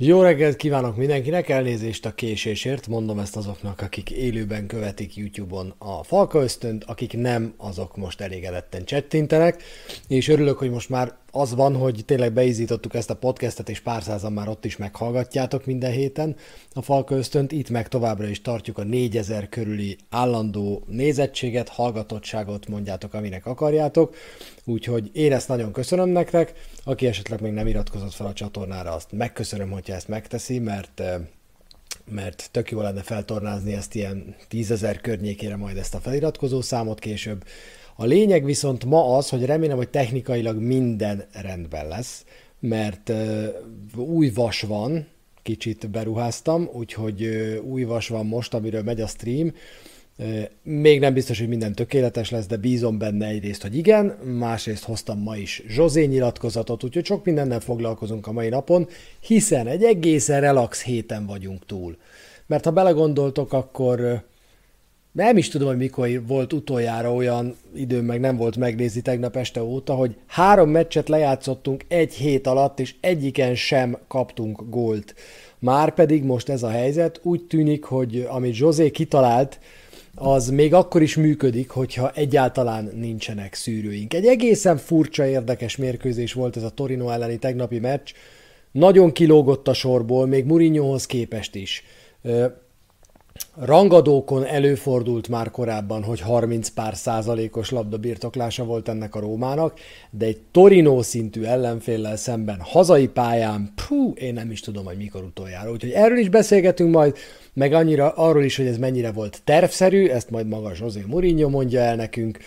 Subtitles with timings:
[0.00, 6.02] Jó reggelt kívánok mindenkinek, elnézést a késésért, mondom ezt azoknak, akik élőben követik YouTube-on a
[6.02, 9.62] Falka ösztönt, akik nem, azok most elégedetten csettintenek,
[10.08, 14.02] és örülök, hogy most már az van, hogy tényleg beizítottuk ezt a podcastet, és pár
[14.02, 16.36] százan már ott is meghallgatjátok minden héten
[16.72, 23.14] a Falka ösztönt, itt meg továbbra is tartjuk a 4000 körüli állandó nézettséget, hallgatottságot mondjátok,
[23.14, 24.14] aminek akarjátok,
[24.64, 26.52] úgyhogy én ezt nagyon köszönöm nektek,
[26.84, 31.20] aki esetleg még nem iratkozott fel a csatornára, azt megköszönöm, hogyha ezt megteszi, mert eh,
[32.10, 37.44] mert tök jó lenne feltornázni ezt ilyen tízezer környékére majd ezt a feliratkozó számot később.
[38.00, 42.24] A lényeg viszont ma az, hogy remélem, hogy technikailag minden rendben lesz,
[42.60, 43.12] mert
[43.96, 45.06] új vas van,
[45.42, 47.24] kicsit beruháztam, úgyhogy
[47.64, 49.52] új vas van most, amiről megy a stream,
[50.62, 54.06] még nem biztos, hogy minden tökéletes lesz, de bízom benne egyrészt, hogy igen,
[54.38, 58.88] másrészt hoztam ma is Zsozé nyilatkozatot, úgyhogy sok mindennel foglalkozunk a mai napon,
[59.20, 61.96] hiszen egy egészen relax héten vagyunk túl.
[62.46, 64.22] Mert ha belegondoltok, akkor
[65.24, 69.62] nem is tudom, hogy mikor volt utoljára olyan időm, meg nem volt megnézni tegnap este
[69.62, 75.14] óta, hogy három meccset lejátszottunk egy hét alatt, és egyiken sem kaptunk gólt.
[75.58, 79.58] Már pedig most ez a helyzet, úgy tűnik, hogy amit Zsozé kitalált,
[80.14, 84.14] az még akkor is működik, hogyha egyáltalán nincsenek szűrőink.
[84.14, 88.10] Egy egészen furcsa, érdekes mérkőzés volt ez a Torino elleni tegnapi meccs.
[88.72, 91.84] Nagyon kilógott a sorból, még Mourinhohoz képest is.
[93.60, 99.78] Rangadókon előfordult már korábban, hogy 30 pár százalékos labdabirtoklása volt ennek a Rómának,
[100.10, 105.22] de egy Torino szintű ellenféllel szemben hazai pályán, pú, én nem is tudom, hogy mikor
[105.22, 105.70] utoljára.
[105.70, 107.16] Úgyhogy erről is beszélgetünk majd,
[107.52, 111.80] meg annyira arról is, hogy ez mennyire volt tervszerű, ezt majd maga José Mourinho mondja
[111.80, 112.38] el nekünk.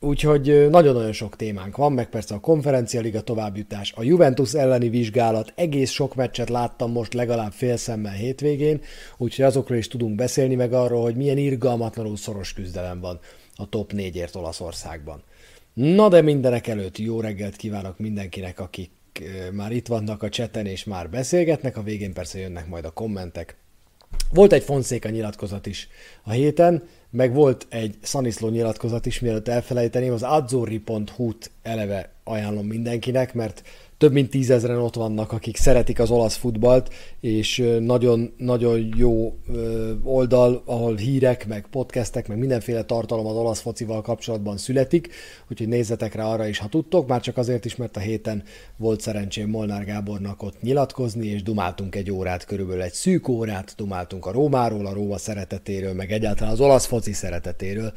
[0.00, 5.52] Úgyhogy nagyon-nagyon sok témánk van, meg persze a konferencia liga továbbjutás, a Juventus elleni vizsgálat,
[5.56, 8.80] egész sok meccset láttam most legalább fél szemmel hétvégén,
[9.16, 13.18] úgyhogy azokról is tudunk beszélni, meg arról, hogy milyen irgalmatlanul szoros küzdelem van
[13.56, 15.22] a top négyért Olaszországban.
[15.72, 18.90] Na de mindenek előtt jó reggelt kívánok mindenkinek, akik
[19.52, 23.56] már itt vannak a cseten és már beszélgetnek, a végén persze jönnek majd a kommentek.
[24.32, 25.88] Volt egy Fonszéka nyilatkozat is
[26.22, 33.34] a héten, meg volt egy Szaniszló nyilatkozat is, mielőtt elfelejteném, az azzurri.hu-t eleve ajánlom mindenkinek,
[33.34, 33.62] mert
[33.98, 39.38] több mint tízezren ott vannak, akik szeretik az olasz futballt, és nagyon, nagyon jó
[40.02, 45.08] oldal, ahol hírek, meg podcastek, meg mindenféle tartalom az olasz focival kapcsolatban születik,
[45.50, 48.42] úgyhogy nézzetek rá arra is, ha tudtok, már csak azért is, mert a héten
[48.76, 54.26] volt szerencsém Molnár Gábornak ott nyilatkozni, és dumáltunk egy órát, körülbelül egy szűk órát, dumáltunk
[54.26, 57.92] a Rómáról, a Róma szeretetéről, meg egyáltalán az olasz foci szeretetéről,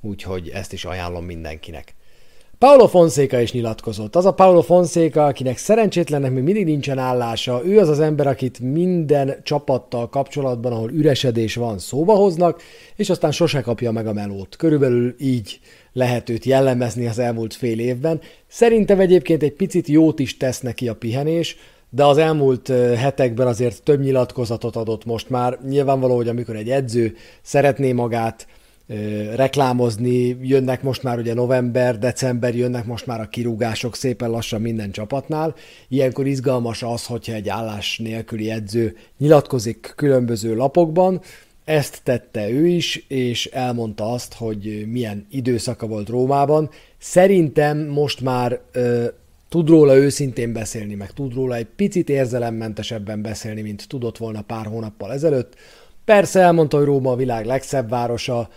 [0.00, 1.96] úgyhogy ezt is ajánlom mindenkinek.
[2.58, 4.16] Paulo Fonseca is nyilatkozott.
[4.16, 8.60] Az a Paulo Fonseca, akinek szerencsétlennek még mindig nincsen állása, ő az az ember, akit
[8.60, 12.62] minden csapattal kapcsolatban, ahol üresedés van, szóba hoznak,
[12.96, 14.56] és aztán sose kapja meg a melót.
[14.56, 15.60] Körülbelül így
[15.92, 18.20] lehet őt jellemezni az elmúlt fél évben.
[18.46, 21.56] Szerintem egyébként egy picit jót is tesz neki a pihenés,
[21.90, 25.58] de az elmúlt hetekben azért több nyilatkozatot adott most már.
[25.68, 28.46] Nyilvánvaló, hogy amikor egy edző szeretné magát
[29.34, 34.90] reklámozni, jönnek most már ugye november, december, jönnek most már a kirúgások szépen lassan minden
[34.90, 35.54] csapatnál.
[35.88, 41.20] Ilyenkor izgalmas az, hogyha egy állás nélküli edző nyilatkozik különböző lapokban,
[41.64, 46.70] ezt tette ő is, és elmondta azt, hogy milyen időszaka volt Rómában.
[46.98, 49.04] Szerintem most már ö,
[49.48, 54.66] tud róla őszintén beszélni, meg tud róla egy picit érzelemmentesebben beszélni, mint tudott volna pár
[54.66, 55.54] hónappal ezelőtt.
[56.04, 58.48] Persze elmondta, hogy Róma a világ legszebb városa,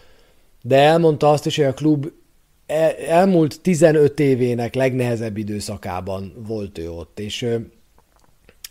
[0.62, 2.12] de elmondta azt is, hogy a klub
[2.66, 7.42] e, elmúlt 15 évének legnehezebb időszakában volt ő ott, és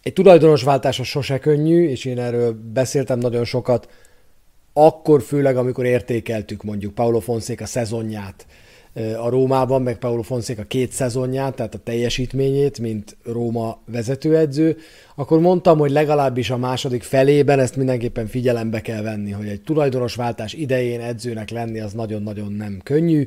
[0.02, 3.88] egy tulajdonosváltás sose könnyű, és én erről beszéltem nagyon sokat,
[4.72, 8.46] akkor főleg, amikor értékeltük mondjuk Paulo Fonseca szezonját,
[8.94, 14.76] a Rómában, meg Paulo Fonseca két szezonját, tehát a teljesítményét, mint Róma vezetőedző,
[15.14, 20.52] akkor mondtam, hogy legalábbis a második felében ezt mindenképpen figyelembe kell venni, hogy egy tulajdonosváltás
[20.52, 23.26] idején edzőnek lenni az nagyon-nagyon nem könnyű.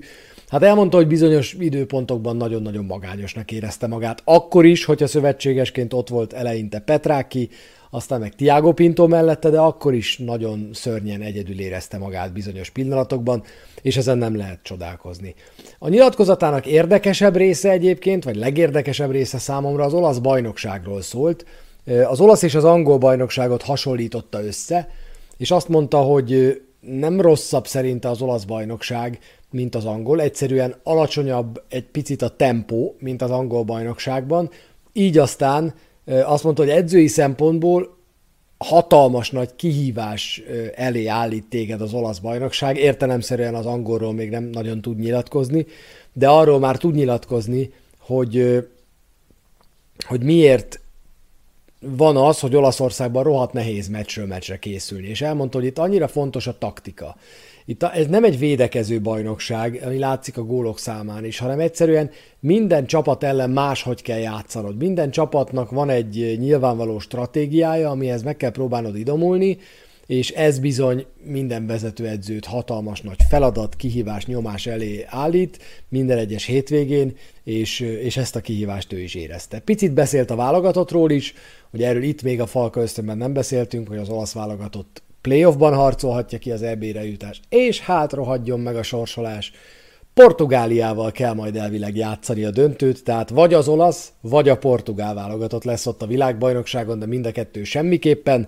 [0.53, 4.21] Hát elmondta, hogy bizonyos időpontokban nagyon-nagyon magányosnak érezte magát.
[4.23, 7.49] Akkor is, hogyha szövetségesként ott volt eleinte Petráki,
[7.89, 13.43] aztán meg Tiago Pinto mellette, de akkor is nagyon szörnyen egyedül érezte magát bizonyos pillanatokban,
[13.81, 15.35] és ezen nem lehet csodálkozni.
[15.79, 21.45] A nyilatkozatának érdekesebb része egyébként, vagy legérdekesebb része számomra az olasz bajnokságról szólt.
[22.09, 24.89] Az olasz és az angol bajnokságot hasonlította össze,
[25.37, 29.19] és azt mondta, hogy nem rosszabb szerinte az olasz bajnokság,
[29.51, 34.49] mint az angol, egyszerűen alacsonyabb egy picit a tempó, mint az angol bajnokságban,
[34.93, 35.73] így aztán
[36.05, 37.97] azt mondta, hogy edzői szempontból
[38.57, 40.43] hatalmas nagy kihívás
[40.75, 42.77] elé állít téged az olasz bajnokság.
[42.77, 45.65] Értelemszerűen az angolról még nem nagyon tud nyilatkozni,
[46.13, 48.63] de arról már tud nyilatkozni, hogy,
[50.07, 50.79] hogy miért
[51.85, 55.07] van az, hogy Olaszországban rohadt nehéz meccsről meccsre készülni.
[55.07, 57.15] És elmondta, hogy itt annyira fontos a taktika.
[57.65, 62.09] Itt a, ez nem egy védekező bajnokság, ami látszik a gólok számán is, hanem egyszerűen
[62.39, 64.77] minden csapat ellen máshogy kell játszanod.
[64.77, 69.57] Minden csapatnak van egy nyilvánvaló stratégiája, amihez meg kell próbálnod idomulni,
[70.05, 75.57] és ez bizony minden vezetőedzőt hatalmas nagy feladat, kihívás, nyomás elé állít
[75.89, 79.59] minden egyes hétvégén, és, és ezt a kihívást ő is érezte.
[79.59, 81.33] Picit beszélt a válogatottról is,
[81.73, 86.37] hogy erről itt még a Falka ösztönben nem beszéltünk, hogy az olasz válogatott playoffban harcolhatja
[86.37, 89.51] ki az EB-re jutást, és hát rohadjon meg a sorsolás.
[90.13, 95.63] Portugáliával kell majd elvileg játszani a döntőt, tehát vagy az olasz, vagy a portugál válogatott
[95.63, 98.47] lesz ott a világbajnokságon, de mind a kettő semmiképpen.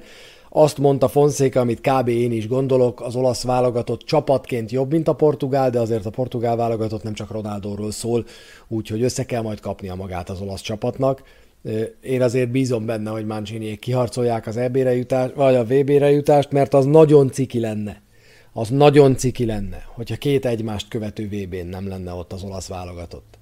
[0.49, 2.07] Azt mondta Fonszéka, amit kb.
[2.07, 6.55] én is gondolok, az olasz válogatott csapatként jobb, mint a portugál, de azért a portugál
[6.55, 8.25] válogatott nem csak Ronaldóról szól,
[8.67, 11.23] úgyhogy össze kell majd kapnia magát az olasz csapatnak.
[12.01, 16.73] Én azért bízom benne, hogy Mancini kiharcolják az EB-re jutást, vagy a VB-re jutást, mert
[16.73, 18.01] az nagyon ciki lenne.
[18.53, 23.37] Az nagyon ciki lenne, hogyha két egymást követő VB-n nem lenne ott az olasz válogatott.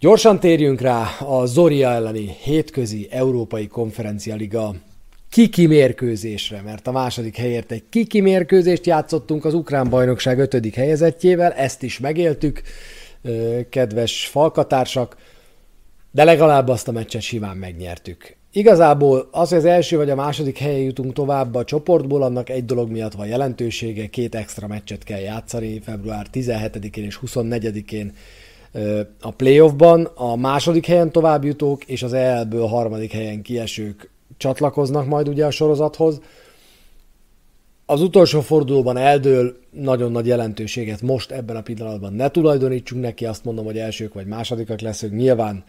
[0.00, 4.74] Gyorsan térjünk rá a Zoria elleni hétközi Európai Konferencia Liga
[5.30, 11.52] kiki mérkőzésre, mert a második helyért egy kiki mérkőzést játszottunk az Ukrán Bajnokság ötödik helyezettjével,
[11.52, 12.62] ezt is megéltük,
[13.68, 15.16] kedves falkatársak
[16.10, 18.36] de legalább azt a meccset simán megnyertük.
[18.52, 22.64] Igazából az, hogy az első vagy a második helyen jutunk tovább a csoportból, annak egy
[22.64, 28.12] dolog miatt van jelentősége, két extra meccset kell játszani február 17-én és 24-én
[29.20, 30.04] a playoffban.
[30.04, 36.20] A második helyen továbbjutók és az EL-ből harmadik helyen kiesők csatlakoznak majd ugye a sorozathoz.
[37.86, 43.44] Az utolsó fordulóban eldől, nagyon nagy jelentőséget most ebben a pillanatban ne tulajdonítsunk neki, azt
[43.44, 45.12] mondom, hogy elsők vagy másodikak leszünk.
[45.12, 45.64] Nyilván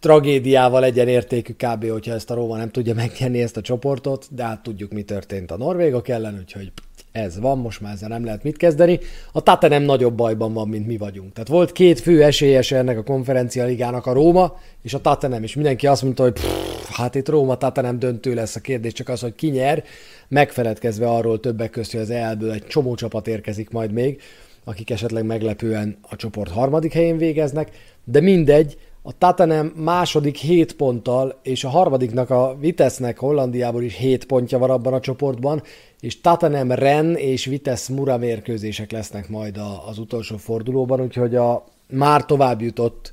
[0.00, 1.90] tragédiával legyen értékű kb.
[1.90, 5.50] hogyha ezt a Róma nem tudja megnyerni ezt a csoportot, de hát tudjuk, mi történt
[5.50, 6.72] a norvégok ellen, úgyhogy
[7.12, 8.98] ez van, most már ezzel nem lehet mit kezdeni.
[9.32, 11.32] A Tate nem nagyobb bajban van, mint mi vagyunk.
[11.32, 15.42] Tehát volt két fő esélyes ennek a konferencia ligának a Róma, és a Tate nem,
[15.42, 18.92] és mindenki azt mondta, hogy pff, hát itt Róma Tate nem döntő lesz a kérdés,
[18.92, 19.84] csak az, hogy ki nyer,
[20.28, 24.20] megfeledkezve arról többek között, hogy az EL-ből egy csomó csapat érkezik majd még,
[24.64, 27.70] akik esetleg meglepően a csoport harmadik helyén végeznek,
[28.04, 28.76] de mindegy,
[29.08, 34.70] a Tatanem második 7 ponttal, és a harmadiknak a Vitesznek Hollandiából is 7 pontja van
[34.70, 35.62] abban a csoportban,
[36.00, 42.24] és Tatanem Ren és Vitesz Mura mérkőzések lesznek majd az utolsó fordulóban, úgyhogy a már
[42.24, 43.12] tovább jutott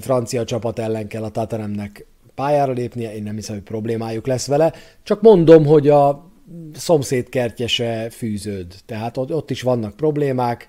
[0.00, 4.72] francia csapat ellen kell a Tatanemnek pályára lépnie, én nem hiszem, hogy problémájuk lesz vele,
[5.02, 6.30] csak mondom, hogy a
[6.72, 10.68] szomszéd kertjese fűződ, tehát ott is vannak problémák,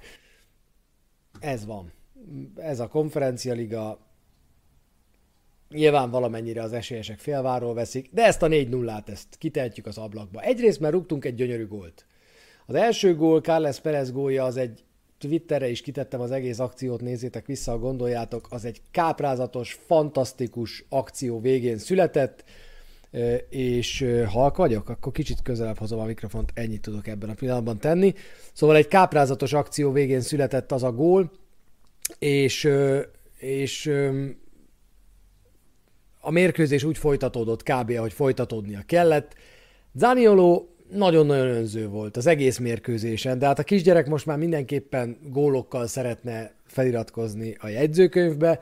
[1.40, 1.92] ez van.
[2.56, 4.09] Ez a konferencialiga,
[5.70, 10.42] Nyilván valamennyire az esélyesek félváról veszik, de ezt a 4-0-át ezt kitehetjük az ablakba.
[10.42, 12.06] Egyrészt, mert rúgtunk egy gyönyörű gólt.
[12.66, 14.84] Az első gól, Carles Perez gólja, az egy
[15.18, 21.78] Twitterre is kitettem az egész akciót, nézzétek vissza, gondoljátok, az egy káprázatos, fantasztikus akció végén
[21.78, 22.44] született,
[23.50, 28.14] és halk vagyok, akkor kicsit közelebb hozom a mikrofont, ennyit tudok ebben a pillanatban tenni.
[28.54, 31.32] Szóval egy káprázatos akció végén született az a gól,
[32.20, 32.70] és,
[33.38, 33.92] és
[36.20, 37.92] a mérkőzés úgy folytatódott kb.
[37.98, 39.34] ahogy folytatódnia kellett.
[39.94, 45.88] Zanioló nagyon-nagyon önző volt az egész mérkőzésen, de hát a kisgyerek most már mindenképpen gólokkal
[45.88, 48.60] szeretne feliratkozni a jegyzőkönyvbe,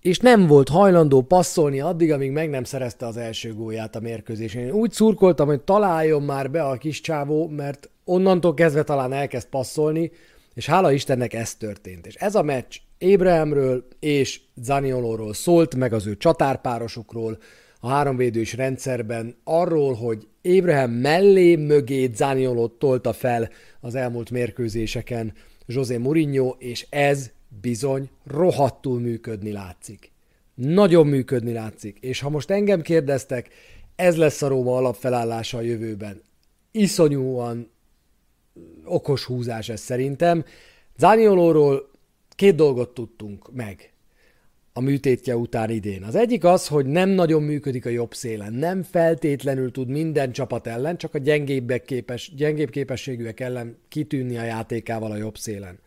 [0.00, 4.62] és nem volt hajlandó passzolni addig, amíg meg nem szerezte az első gólját a mérkőzésen.
[4.62, 9.48] Én úgy szurkoltam, hogy találjon már be a kis csávó, mert onnantól kezdve talán elkezd
[9.48, 10.10] passzolni,
[10.54, 12.06] és hála Istennek ez történt.
[12.06, 17.38] És ez a meccs Ébrahemről és Zaniolóról szólt, meg az ő csatárpárosukról,
[17.80, 25.32] a háromvédős rendszerben arról, hogy Ébrahim mellé mögé Zaniolót tolta fel az elmúlt mérkőzéseken
[25.66, 27.30] José Mourinho, és ez
[27.60, 30.12] bizony rohadtul működni látszik.
[30.54, 31.98] Nagyon működni látszik.
[32.00, 33.48] És ha most engem kérdeztek,
[33.96, 36.22] ez lesz a Róma alapfelállása a jövőben.
[36.70, 37.70] Iszonyúan
[38.84, 40.44] okos húzás ez szerintem.
[40.98, 41.89] Zaniolóról
[42.40, 43.92] két dolgot tudtunk meg
[44.72, 46.02] a műtétje után idén.
[46.02, 48.52] Az egyik az, hogy nem nagyon működik a jobb szélen.
[48.52, 54.42] Nem feltétlenül tud minden csapat ellen, csak a gyengébbek képes, gyengébb képességűek ellen kitűnni a
[54.42, 55.78] játékával a jobb szélen.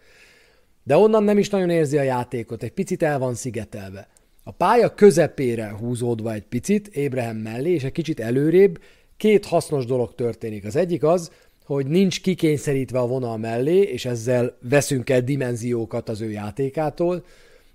[0.83, 4.07] De onnan nem is nagyon érzi a játékot, egy picit el van szigetelve.
[4.43, 8.81] A pálya közepére húzódva egy picit, Ébrehem mellé, és egy kicsit előrébb,
[9.17, 10.65] két hasznos dolog történik.
[10.65, 11.31] Az egyik az,
[11.65, 17.25] hogy nincs kikényszerítve a vonal mellé, és ezzel veszünk el dimenziókat az ő játékától.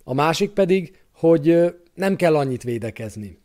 [0.05, 3.39] A másik pedig, hogy nem kell annyit védekezni.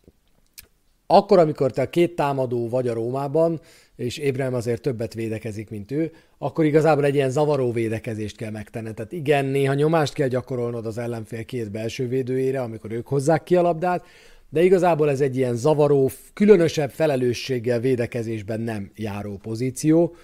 [1.07, 3.61] Akkor, amikor te a két támadó vagy a Rómában,
[3.95, 8.93] és Ébrahim azért többet védekezik, mint ő, akkor igazából egy ilyen zavaró védekezést kell megtenni.
[8.93, 13.55] Tehát igen, néha nyomást kell gyakorolnod az ellenfél két belső védőjére, amikor ők hozzák ki
[13.55, 14.05] a labdát,
[14.49, 20.15] de igazából ez egy ilyen zavaró, különösebb felelősséggel védekezésben nem járó pozíció,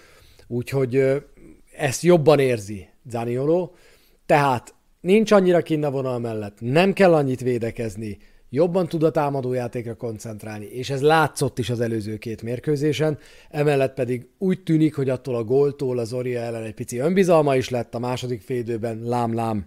[0.50, 1.22] úgyhogy
[1.76, 3.70] ezt jobban érzi Zaniolo,
[4.26, 9.94] tehát nincs annyira kinn a vonal mellett, nem kell annyit védekezni, jobban tud a támadójátékra
[9.94, 13.18] koncentrálni, és ez látszott is az előző két mérkőzésen,
[13.50, 17.68] emellett pedig úgy tűnik, hogy attól a góltól az Oria ellen egy pici önbizalma is
[17.68, 19.66] lett a második félidőben, lám-lám,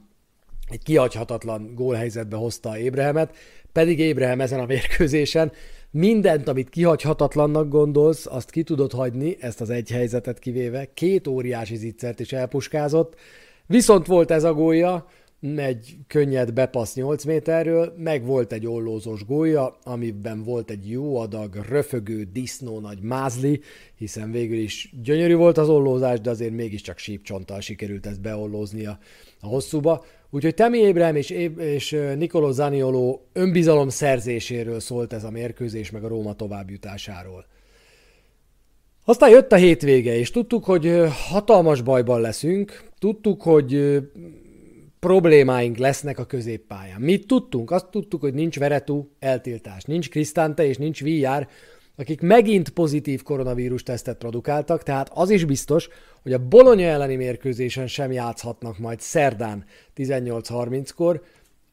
[0.70, 3.36] egy kihagyhatatlan gólhelyzetbe hozta Ébrehemet,
[3.72, 5.52] pedig Ébrehem ezen a mérkőzésen
[5.94, 11.76] mindent, amit kihagyhatatlannak gondolsz, azt ki tudod hagyni, ezt az egy helyzetet kivéve, két óriási
[11.76, 13.16] zicsert is elpuskázott,
[13.66, 15.08] viszont volt ez a gólja,
[15.56, 21.56] egy könnyed bepassz 8 méterről, meg volt egy ollózós gólya, amiben volt egy jó adag,
[21.70, 23.62] röfögő, disznó nagy mázli,
[23.96, 29.00] hiszen végül is gyönyörű volt az ollózás, de azért mégiscsak sípcsonttal sikerült ezt beollóznia
[29.40, 30.06] a hosszúba.
[30.36, 36.08] Úgyhogy Temi Ébrahim és, és Nicolò Zaniolo önbizalom szerzéséről szólt ez a mérkőzés, meg a
[36.08, 37.46] Róma továbbjutásáról.
[39.06, 44.00] Aztán jött a hétvége, és tudtuk, hogy hatalmas bajban leszünk, tudtuk, hogy
[45.00, 47.02] problémáink lesznek a középpályán.
[47.02, 47.72] Mit tudtunk?
[47.72, 51.48] Azt tudtuk, hogy nincs Veretú eltiltás, nincs Krisztánte és nincs VR,
[51.96, 55.90] akik megint pozitív koronavírus tesztet produkáltak, tehát az is biztos,
[56.24, 59.66] hogy a Bologna elleni mérkőzésen sem játszhatnak majd szerdán
[59.96, 61.24] 18.30-kor,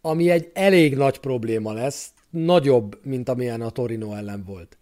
[0.01, 4.79] ami egy elég nagy probléma lesz, nagyobb, mint amilyen a Torino ellen volt.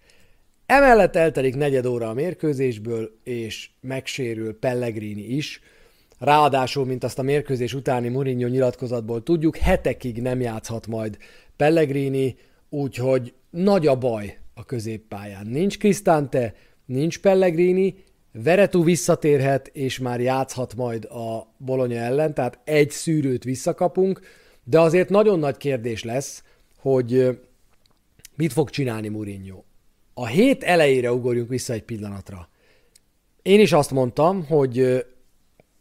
[0.67, 5.61] Emellett eltelik negyed óra a mérkőzésből, és megsérül Pellegrini is,
[6.19, 11.19] Ráadásul, mint azt a mérkőzés utáni Mourinho nyilatkozatból tudjuk, hetekig nem játszhat majd
[11.57, 12.37] Pellegrini,
[12.69, 15.47] úgyhogy nagy a baj a középpályán.
[15.47, 16.55] Nincs Krisztánte,
[16.87, 17.95] nincs Pellegrini,
[18.43, 24.21] Veretú visszatérhet, és már játszhat majd a Bologna ellen, tehát egy szűrőt visszakapunk,
[24.65, 26.43] de azért nagyon nagy kérdés lesz,
[26.79, 27.39] hogy
[28.37, 29.63] mit fog csinálni Mourinho.
[30.15, 32.49] A hét elejére ugorjunk vissza egy pillanatra.
[33.43, 35.07] Én is azt mondtam, hogy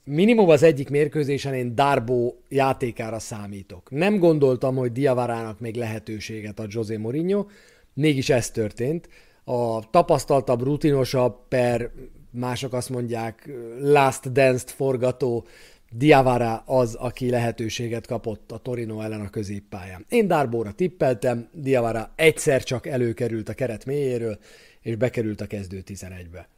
[0.03, 3.91] minimum az egyik mérkőzésen én Darbo játékára számítok.
[3.91, 7.45] Nem gondoltam, hogy Diavarának még lehetőséget ad José Mourinho,
[7.93, 9.09] mégis ez történt.
[9.43, 11.91] A tapasztaltabb, rutinosabb per,
[12.37, 15.45] mások azt mondják, last dance-t forgató
[15.91, 20.05] Diavara az, aki lehetőséget kapott a Torino ellen a középpályán.
[20.09, 24.37] Én Darbóra tippeltem, Diavara egyszer csak előkerült a keret mélyéről,
[24.81, 26.49] és bekerült a kezdő 11-be.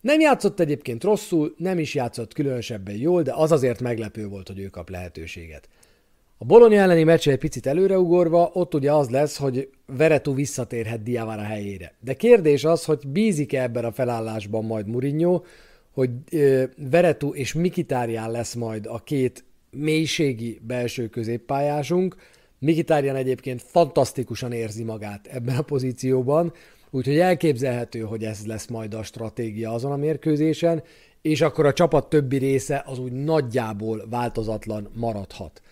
[0.00, 4.58] Nem játszott egyébként rosszul, nem is játszott különösebben jól, de az azért meglepő volt, hogy
[4.58, 5.68] ő kap lehetőséget.
[6.38, 11.42] A Bologna elleni meccsre egy picit előreugorva, ott ugye az lesz, hogy Veretu visszatérhet Diavara
[11.42, 11.94] helyére.
[12.00, 15.42] De kérdés az, hogy bízik-e ebben a felállásban majd Mourinho,
[15.92, 16.10] hogy
[16.90, 22.16] Veretu és Mikitárján lesz majd a két mélységi belső középpályásunk.
[22.58, 26.52] Mikitárján egyébként fantasztikusan érzi magát ebben a pozícióban,
[26.90, 30.82] Úgyhogy elképzelhető, hogy ez lesz majd a stratégia azon a mérkőzésen,
[31.22, 35.62] és akkor a csapat többi része az úgy nagyjából változatlan maradhat.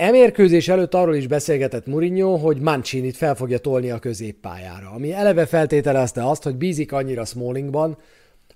[0.00, 5.12] E mérkőzés előtt arról is beszélgetett Mourinho, hogy Mancini-t fel fogja tolni a középpályára, ami
[5.12, 7.98] eleve feltételezte azt, hogy bízik annyira Smallingban,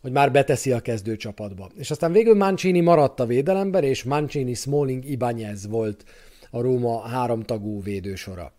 [0.00, 1.70] hogy már beteszi a kezdőcsapatba.
[1.76, 6.04] És aztán végül Mancini maradt a védelemben, és Mancini, Smalling, Ibanez volt
[6.50, 8.52] a Róma háromtagú védősora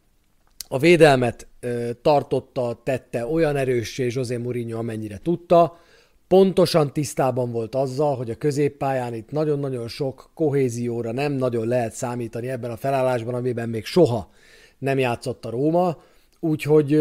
[0.68, 5.80] a védelmet ö, tartotta, tette olyan erőssé José Mourinho, amennyire tudta.
[6.28, 12.50] Pontosan tisztában volt azzal, hogy a középpályán itt nagyon-nagyon sok kohézióra nem nagyon lehet számítani
[12.50, 14.32] ebben a felállásban, amiben még soha
[14.78, 16.04] nem játszott a Róma,
[16.40, 16.94] úgyhogy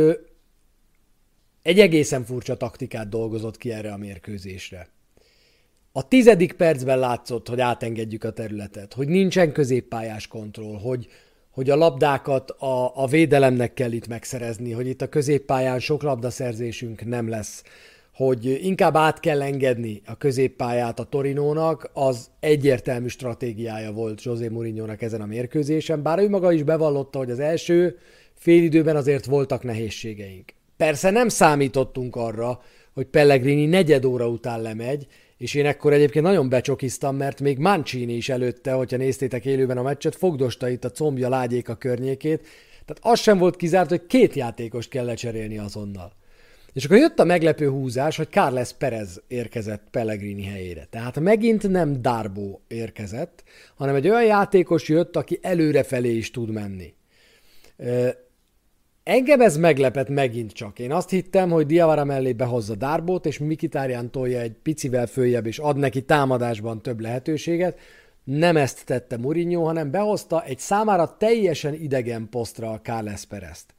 [1.63, 4.89] egy egészen furcsa taktikát dolgozott ki erre a mérkőzésre.
[5.93, 11.09] A tizedik percben látszott, hogy átengedjük a területet, hogy nincsen középpályás kontroll, hogy,
[11.51, 17.05] hogy a labdákat a, a védelemnek kell itt megszerezni, hogy itt a középpályán sok labdaszerzésünk
[17.05, 17.63] nem lesz,
[18.15, 25.03] hogy inkább át kell engedni a középpályát a Torinónak, az egyértelmű stratégiája volt José Mourinho-nak
[25.03, 27.99] ezen a mérkőzésen, bár ő maga is bevallotta, hogy az első
[28.35, 30.53] félidőben azért voltak nehézségeink.
[30.77, 32.61] Persze nem számítottunk arra,
[32.93, 35.07] hogy Pellegrini negyed óra után lemegy,
[35.39, 39.83] és én ekkor egyébként nagyon becsokiztam, mert még Mancini is előtte, hogyha néztétek élőben a
[39.83, 42.47] meccset, fogdosta itt a combja lágyék a környékét,
[42.85, 46.13] tehát az sem volt kizárt, hogy két játékost kell lecserélni azonnal.
[46.75, 50.87] És akkor jött a meglepő húzás, hogy Carles Perez érkezett Pellegrini helyére.
[50.91, 56.95] Tehát megint nem Darbo érkezett, hanem egy olyan játékos jött, aki előrefelé is tud menni.
[59.03, 60.79] Engem ez meglepett megint csak.
[60.79, 65.59] Én azt hittem, hogy Diavara mellé behozza Darbót, és Mikitárján tolja egy picivel följebb, és
[65.59, 67.79] ad neki támadásban több lehetőséget.
[68.25, 73.75] Nem ezt tette Mourinho, hanem behozta egy számára teljesen idegen posztra a Carles Perezt.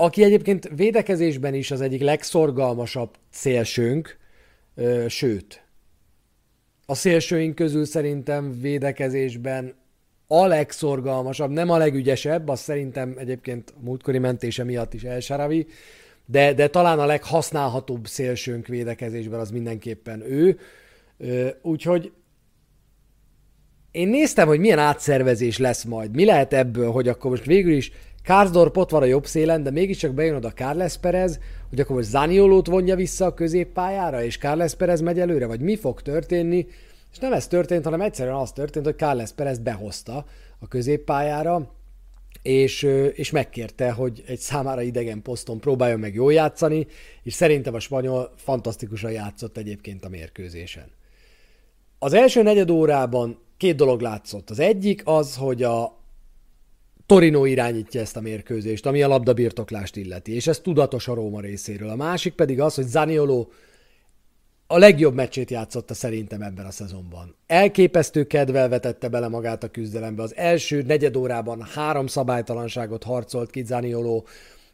[0.00, 4.16] Aki egyébként védekezésben is az egyik legszorgalmasabb szélsőnk,
[5.06, 5.64] sőt,
[6.86, 9.74] a szélsőink közül szerintem védekezésben
[10.26, 15.66] a legszorgalmasabb, nem a legügyesebb, az szerintem egyébként múltkori mentése miatt is elsaravi,
[16.26, 20.58] de, de talán a leghasználhatóbb szélsőnk védekezésben az mindenképpen ő.
[21.62, 22.12] Úgyhogy
[23.90, 26.14] én néztem, hogy milyen átszervezés lesz majd.
[26.14, 29.70] Mi lehet ebből, hogy akkor most végül is Kárzdorp ott van a jobb szélen, de
[29.70, 34.74] mégiscsak bejön oda Carles Perez, hogy akkor most Zaniolót vonja vissza a középpályára, és Carles
[34.74, 36.66] Perez megy előre, vagy mi fog történni?
[37.12, 40.24] És nem ez történt, hanem egyszerűen az történt, hogy Carles Perez behozta
[40.58, 41.70] a középpályára,
[42.42, 42.82] és,
[43.14, 46.86] és megkérte, hogy egy számára idegen poszton próbáljon meg jól játszani,
[47.22, 50.90] és szerintem a spanyol fantasztikusan játszott egyébként a mérkőzésen.
[51.98, 54.50] Az első negyed órában két dolog látszott.
[54.50, 55.97] Az egyik az, hogy a
[57.08, 61.88] Torino irányítja ezt a mérkőzést, ami a labdabirtoklást illeti, és ez tudatos a Róma részéről.
[61.88, 63.46] A másik pedig az, hogy Zaniolo
[64.66, 67.34] a legjobb meccsét játszotta szerintem ebben a szezonban.
[67.46, 70.22] Elképesztő kedvel vetette bele magát a küzdelembe.
[70.22, 74.26] Az első negyed órában három szabálytalanságot harcolt ki Zanioló,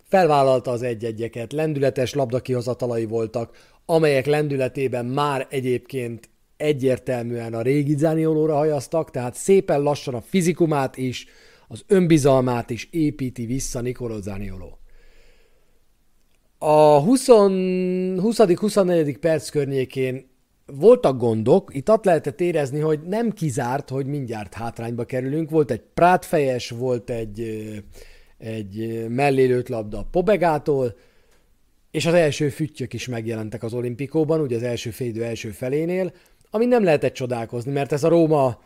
[0.02, 9.10] felvállalta az egy-egyeket, lendületes labdakihozatalai voltak, amelyek lendületében már egyébként egyértelműen a régi Zaniolóra hajaztak,
[9.10, 11.26] tehát szépen lassan a fizikumát is,
[11.74, 14.78] az önbizalmát is építi vissza Nicolò Zanioló.
[16.58, 19.16] A 20.-24.
[19.20, 20.26] perc környékén
[20.66, 25.50] voltak gondok, itt azt lehetett érezni, hogy nem kizárt, hogy mindjárt hátrányba kerülünk.
[25.50, 27.40] Volt egy prátfejes, volt egy,
[28.38, 30.96] egy mellélőtt labda Pobegától,
[31.90, 36.12] és az első füttyök is megjelentek az olimpikóban, ugye az első félidő első felénél,
[36.50, 38.62] ami nem lehetett csodálkozni, mert ez a Róma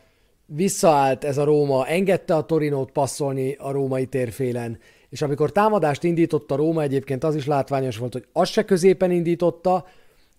[0.54, 6.56] visszaállt, ez a Róma engedte a Torinót passzolni a római térfélen, és amikor támadást indította
[6.56, 9.86] Róma, egyébként az is látványos volt, hogy az se középen indította,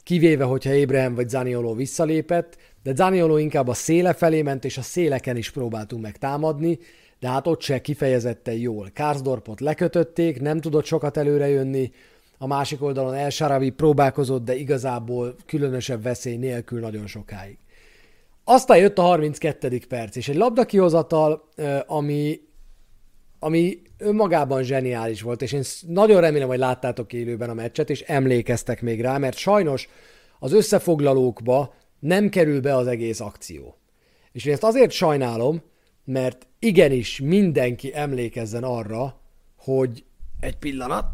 [0.03, 4.81] kivéve, hogyha Ébrahim vagy Zanioló visszalépett, de Zanioló inkább a széle felé ment, és a
[4.81, 6.79] széleken is próbáltunk meg támadni,
[7.19, 8.89] de hát ott se kifejezetten jól.
[8.93, 11.91] Kárzdorpot lekötötték, nem tudott sokat előre jönni,
[12.37, 17.57] a másik oldalon El Sharavi próbálkozott, de igazából különösebb veszély nélkül nagyon sokáig.
[18.51, 19.79] Aztán jött a 32.
[19.87, 21.49] perc, és egy labdakihozatal,
[21.87, 22.39] ami
[23.39, 28.81] ami önmagában zseniális volt, és én nagyon remélem, hogy láttátok élőben a meccset, és emlékeztek
[28.81, 29.89] még rá, mert sajnos
[30.39, 33.77] az összefoglalókba nem kerül be az egész akció.
[34.31, 35.61] És én ezt azért sajnálom,
[36.05, 39.21] mert igenis mindenki emlékezzen arra,
[39.57, 40.03] hogy
[40.39, 41.05] egy pillanat.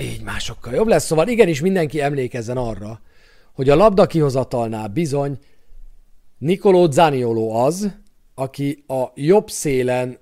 [0.00, 3.00] Így másokkal jobb lesz, szóval igenis mindenki emlékezzen arra,
[3.52, 5.38] hogy a labda kihozatalnál bizony
[6.38, 7.90] Nicolò Zaniolo az,
[8.34, 10.18] aki a jobb szélen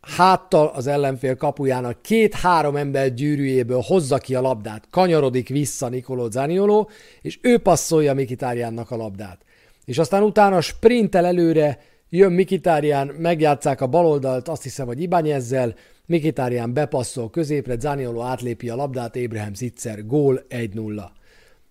[0.00, 6.86] háttal az ellenfél kapujának két-három ember gyűrűjéből hozza ki a labdát, kanyarodik vissza Nicolò Zaniolo,
[7.22, 9.38] és ő passzolja Mikitárjánnak a labdát.
[9.84, 15.74] És aztán utána sprintel előre, jön Mikitárján, megjátszák a baloldalt, azt hiszem, hogy Ibányezzel,
[16.08, 21.02] Mikitárján bepasszol középre, Zaniolo átlépi a labdát, Ébrahim Zitzer, gól 1-0.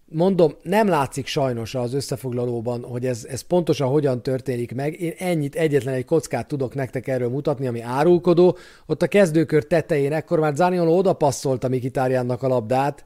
[0.06, 5.02] Mondom, nem látszik sajnos az összefoglalóban, hogy ez, ez pontosan hogyan történik meg.
[5.02, 8.58] Én ennyit, egyetlen egy kockát tudok nektek erről mutatni, ami árulkodó.
[8.86, 13.06] Ott a kezdőkör tetején, ekkor már Zaniolo oda passzolta Mikitárjánnak a labdát,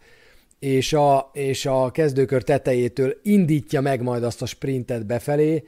[0.60, 5.64] és a, és a kezdőkör tetejétől indítja meg majd azt a sprintet befelé.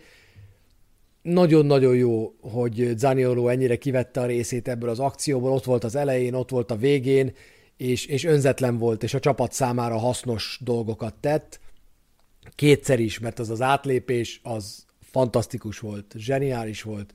[1.23, 6.33] Nagyon-nagyon jó, hogy Zaniolo ennyire kivette a részét ebből az akcióból, ott volt az elején,
[6.33, 7.33] ott volt a végén,
[7.77, 11.59] és, és önzetlen volt, és a csapat számára hasznos dolgokat tett.
[12.55, 17.13] Kétszer is, mert az az átlépés az fantasztikus volt, zseniális volt.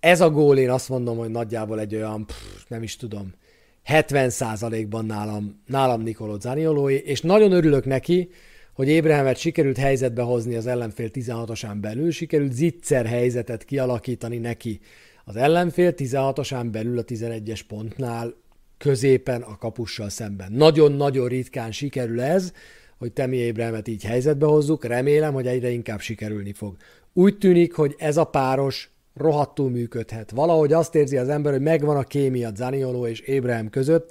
[0.00, 3.32] Ez a gól, én azt mondom, hogy nagyjából egy olyan, pff, nem is tudom,
[3.86, 8.28] 70%-ban nálam, nálam Nicolò Zaniolói, és nagyon örülök neki,
[8.74, 14.80] hogy Ébrahemet sikerült helyzetbe hozni az ellenfél 16-osán belül, sikerült zicser helyzetet kialakítani neki
[15.24, 18.34] az ellenfél 16-osán belül a 11-es pontnál,
[18.78, 20.52] középen a kapussal szemben.
[20.52, 22.52] Nagyon-nagyon ritkán sikerül ez,
[22.98, 26.76] hogy Temi Ébremet így helyzetbe hozzuk, remélem, hogy egyre inkább sikerülni fog.
[27.12, 30.30] Úgy tűnik, hogy ez a páros rohadtul működhet.
[30.30, 34.10] Valahogy azt érzi az ember, hogy megvan a kémia Zanioló és Ébrahim között,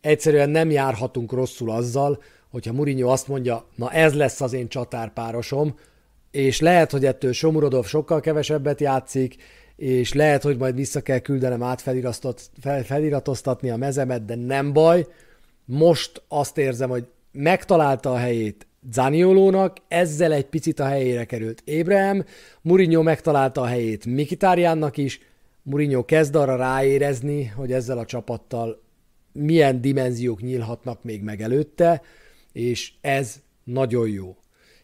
[0.00, 2.22] egyszerűen nem járhatunk rosszul azzal,
[2.52, 5.74] hogyha Mourinho azt mondja, na ez lesz az én csatárpárosom,
[6.30, 9.36] és lehet, hogy ettől Somurodov sokkal kevesebbet játszik,
[9.76, 15.06] és lehet, hogy majd vissza kell küldenem átfeliratoztatni a mezemet, de nem baj.
[15.64, 22.24] Most azt érzem, hogy megtalálta a helyét Zaniolónak, ezzel egy picit a helyére került Ébrahim,
[22.62, 25.20] Mourinho megtalálta a helyét Mikitárjánnak is,
[25.62, 28.82] Mourinho kezd arra ráérezni, hogy ezzel a csapattal
[29.32, 32.02] milyen dimenziók nyílhatnak még meg előtte,
[32.52, 34.36] és ez nagyon jó.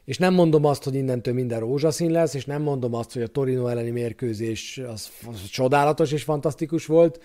[0.04, 3.26] És nem mondom azt, hogy innentől minden rózsaszín lesz, és nem mondom azt, hogy a
[3.26, 7.20] Torino elleni mérkőzés az, az csodálatos és fantasztikus volt.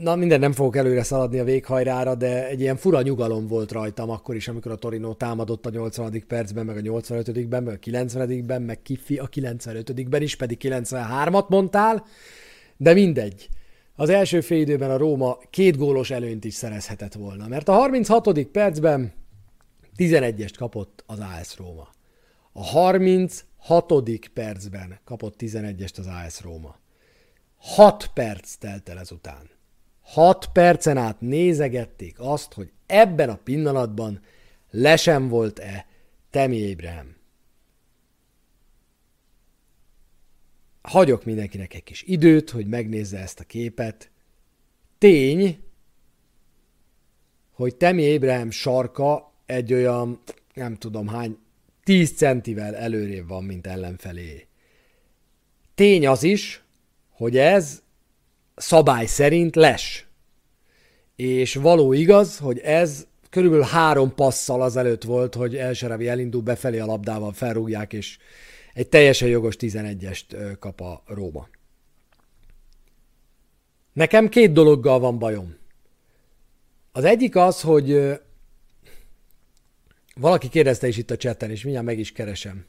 [0.00, 4.10] Na, minden nem fogok előre szaladni a véghajrára, de egy ilyen fura nyugalom volt rajtam
[4.10, 6.24] akkor is, amikor a Torino támadott a 80.
[6.26, 12.04] percben, meg a 85-ben, meg a 90-ben, meg Kiffi a 95-ben is, pedig 93-at mondtál,
[12.76, 13.48] de mindegy.
[14.02, 18.42] Az első fél időben a Róma két gólos előnyt is szerezhetett volna, mert a 36.
[18.42, 19.12] percben
[19.96, 21.88] 11-est kapott az AS Róma.
[22.52, 23.92] A 36.
[24.34, 26.76] percben kapott 11-est az AS Róma.
[27.56, 29.50] 6 perc telt el ezután.
[30.00, 34.20] 6 percen át nézegették azt, hogy ebben a pillanatban
[34.70, 35.86] lesen volt-e
[36.30, 37.16] Temi Ébrahim.
[40.82, 44.10] Hagyok mindenkinek egy kis időt, hogy megnézze ezt a képet.
[44.98, 45.62] Tény,
[47.52, 50.22] hogy Temi Ébrahim sarka egy olyan,
[50.54, 51.38] nem tudom hány,
[51.84, 54.46] 10 centivel előrébb van, mint ellenfelé.
[55.74, 56.62] Tény az is,
[57.10, 57.82] hogy ez
[58.54, 60.06] szabály szerint les.
[61.16, 66.86] És való igaz, hogy ez körülbelül három passzal azelőtt volt, hogy Elserevi elindul befelé a
[66.86, 68.18] labdával, felrúgják, és
[68.74, 71.48] egy teljesen jogos 11-est kap a Róma.
[73.92, 75.56] Nekem két dologgal van bajom.
[76.92, 78.18] Az egyik az, hogy
[80.14, 82.64] valaki kérdezte is itt a chatten, és mindjárt meg is keresem.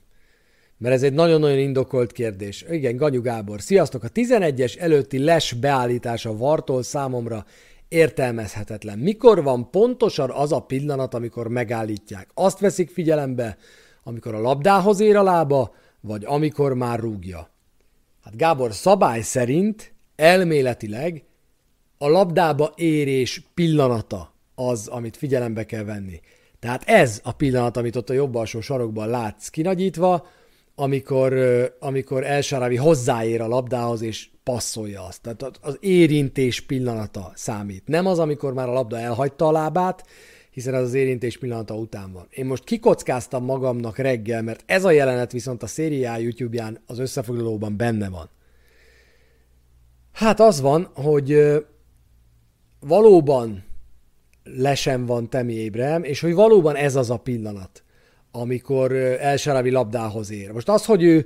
[0.78, 2.66] Mert ez egy nagyon-nagyon indokolt kérdés.
[2.70, 3.62] Igen, Ganyu Gábor.
[3.62, 4.04] Sziasztok!
[4.04, 7.46] A 11-es előtti les beállítása Vartól számomra
[7.88, 9.00] értelmezhetetlen.
[9.00, 12.30] Mikor van pontosan az a pillanat, amikor megállítják?
[12.34, 13.58] Azt veszik figyelembe,
[14.04, 15.76] amikor a labdához ér a lába,
[16.08, 17.50] vagy amikor már rúgja.
[18.24, 21.24] Hát Gábor szabály szerint elméletileg
[21.98, 26.20] a labdába érés pillanata az, amit figyelembe kell venni.
[26.60, 30.28] Tehát ez a pillanat, amit ott a jobb alsó sarokban látsz kinagyítva,
[30.76, 31.34] amikor,
[31.80, 35.22] amikor Elsáravi hozzáér a labdához és passzolja azt.
[35.22, 37.88] Tehát az érintés pillanata számít.
[37.88, 40.06] Nem az, amikor már a labda elhagyta a lábát,
[40.54, 42.28] hiszen az az érintés pillanata után van.
[42.30, 47.78] Én most kikockáztam magamnak reggel, mert ez a jelenet viszont a szériá YouTube-ján az összefoglalóban
[47.78, 48.30] benne van.
[50.12, 51.58] Hát az van, hogy
[52.80, 53.64] valóban
[54.44, 57.84] lesen van Temi Ébrem, és hogy valóban ez az a pillanat,
[58.32, 60.52] amikor El labdához ér.
[60.52, 61.26] Most az, hogy ő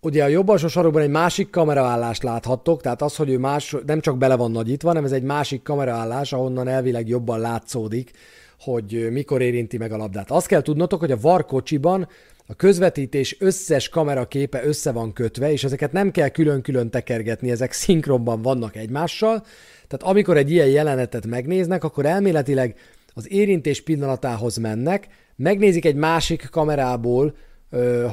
[0.00, 4.00] ugye a jobb alsó sarokban egy másik kameraállást láthattok, tehát az, hogy ő más, nem
[4.00, 8.10] csak bele van nagyítva, hanem ez egy másik kameraállás, ahonnan elvileg jobban látszódik,
[8.60, 10.30] hogy mikor érinti meg a labdát.
[10.30, 12.08] Azt kell tudnotok, hogy a VAR kocsiban
[12.46, 18.42] a közvetítés összes kameraképe össze van kötve, és ezeket nem kell külön-külön tekergetni, ezek szinkronban
[18.42, 19.44] vannak egymással.
[19.88, 22.74] Tehát amikor egy ilyen jelenetet megnéznek, akkor elméletileg
[23.14, 27.34] az érintés pillanatához mennek, megnézik egy másik kamerából,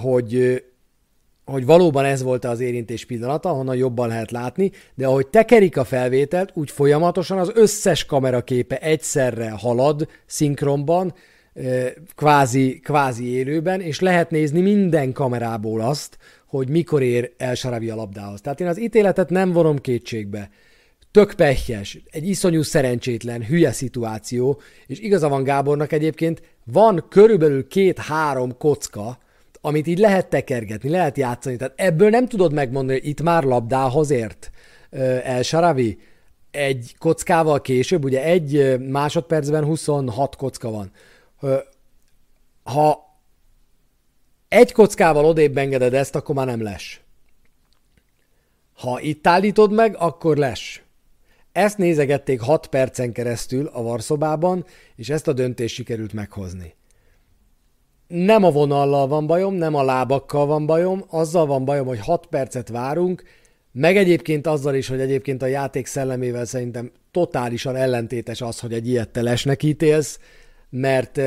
[0.02, 0.64] hogy
[1.52, 5.84] hogy valóban ez volt az érintés pillanata, ahonnan jobban lehet látni, de ahogy tekerik a
[5.84, 11.14] felvételt, úgy folyamatosan az összes kameraképe egyszerre halad szinkronban,
[12.16, 17.96] kvázi, kvázi élőben, és lehet nézni minden kamerából azt, hogy mikor ér el Sarabi a
[17.96, 18.42] labdához.
[18.42, 20.50] Tehát én az ítéletet nem vonom kétségbe.
[21.12, 28.58] Tök pehjes, egy iszonyú szerencsétlen, hülye szituáció, és igaza van Gábornak egyébként, van körülbelül két-három
[28.58, 29.18] kocka,
[29.62, 31.56] amit így lehet tekergetni, lehet játszani.
[31.56, 34.52] Tehát ebből nem tudod megmondani, hogy itt már labdához ért
[35.24, 35.98] El Saravi.
[36.52, 40.92] Egy kockával később, ugye egy másodpercben 26 kocka van.
[42.64, 43.06] Ha
[44.48, 47.02] egy kockával odébb engeded ezt, akkor már nem les.
[48.74, 50.82] Ha itt állítod meg, akkor les.
[51.52, 54.66] Ezt nézegették 6 percen keresztül a varszobában,
[54.96, 56.77] és ezt a döntést sikerült meghozni
[58.08, 62.26] nem a vonallal van bajom, nem a lábakkal van bajom, azzal van bajom, hogy 6
[62.26, 63.24] percet várunk,
[63.72, 68.88] meg egyébként azzal is, hogy egyébként a játék szellemével szerintem totálisan ellentétes az, hogy egy
[68.88, 70.20] ilyet te lesnek ítélsz,
[70.70, 71.22] mert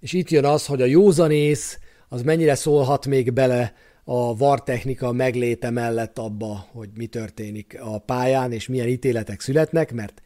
[0.00, 3.72] és itt jön az, hogy a józanész az mennyire szólhat még bele
[4.04, 9.92] a VAR technika megléte mellett abba, hogy mi történik a pályán, és milyen ítéletek születnek,
[9.92, 10.22] mert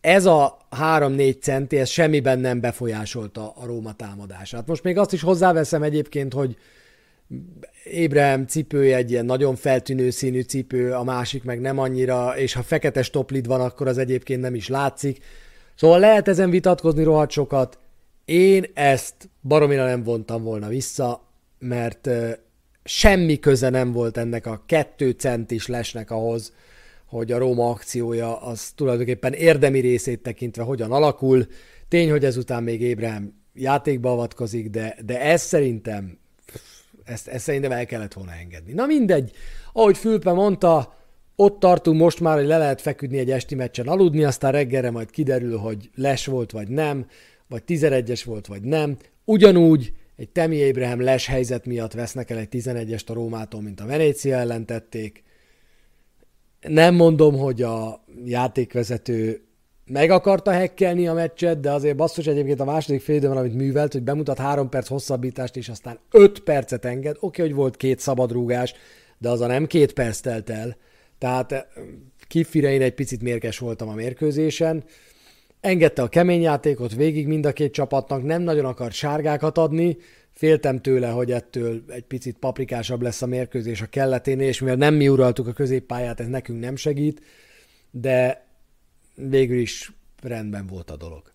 [0.00, 4.66] ez a 3-4 centi, ez semmiben nem befolyásolta a Róma támadását.
[4.66, 6.56] Most még azt is hozzáveszem egyébként, hogy
[7.84, 12.62] Ébrahim cipője egy ilyen nagyon feltűnő színű cipő, a másik meg nem annyira, és ha
[12.62, 15.24] fekete stoplid van, akkor az egyébként nem is látszik.
[15.74, 17.78] Szóval lehet ezen vitatkozni rohadt sokat.
[18.24, 22.08] Én ezt baromira nem vontam volna vissza, mert
[22.84, 26.52] semmi köze nem volt ennek a kettő centis lesnek ahhoz,
[27.10, 31.46] hogy a Róma akciója az tulajdonképpen érdemi részét tekintve hogyan alakul.
[31.88, 36.18] Tény, hogy ezután még Ébrahim játékba avatkozik, de, de ez szerintem
[37.04, 38.72] ezt, ezt szerintem el kellett volna engedni.
[38.72, 39.30] Na mindegy,
[39.72, 40.98] ahogy Fülpe mondta,
[41.36, 45.10] ott tartunk most már, hogy le lehet feküdni egy esti meccsen aludni, aztán reggelre majd
[45.10, 47.06] kiderül, hogy les volt vagy nem,
[47.48, 48.96] vagy 11-es volt vagy nem.
[49.24, 53.86] Ugyanúgy egy Temi Abraham les helyzet miatt vesznek el egy 11-est a Rómától, mint a
[53.86, 55.22] Venécia ellen tették.
[56.68, 59.44] Nem mondom, hogy a játékvezető
[59.90, 63.92] meg akarta hekkelni a meccset, de azért basszus egyébként a második fél időben, amit művelt,
[63.92, 67.16] hogy bemutat három perc hosszabbítást, és aztán öt percet enged.
[67.20, 68.74] Oké, okay, hogy volt két szabadrúgás,
[69.18, 70.76] de az a nem két perc telt el.
[71.18, 71.62] Tehát eh,
[72.28, 74.84] kifire én egy picit mérges voltam a mérkőzésen.
[75.60, 79.96] Engedte a kemény játékot végig mind a két csapatnak, nem nagyon akart sárgákat adni,
[80.40, 84.94] féltem tőle, hogy ettől egy picit paprikásabb lesz a mérkőzés a kelleténél, és mivel nem
[84.94, 87.22] mi uraltuk a középpályát, ez nekünk nem segít,
[87.90, 88.46] de
[89.14, 91.32] végül is rendben volt a dolog.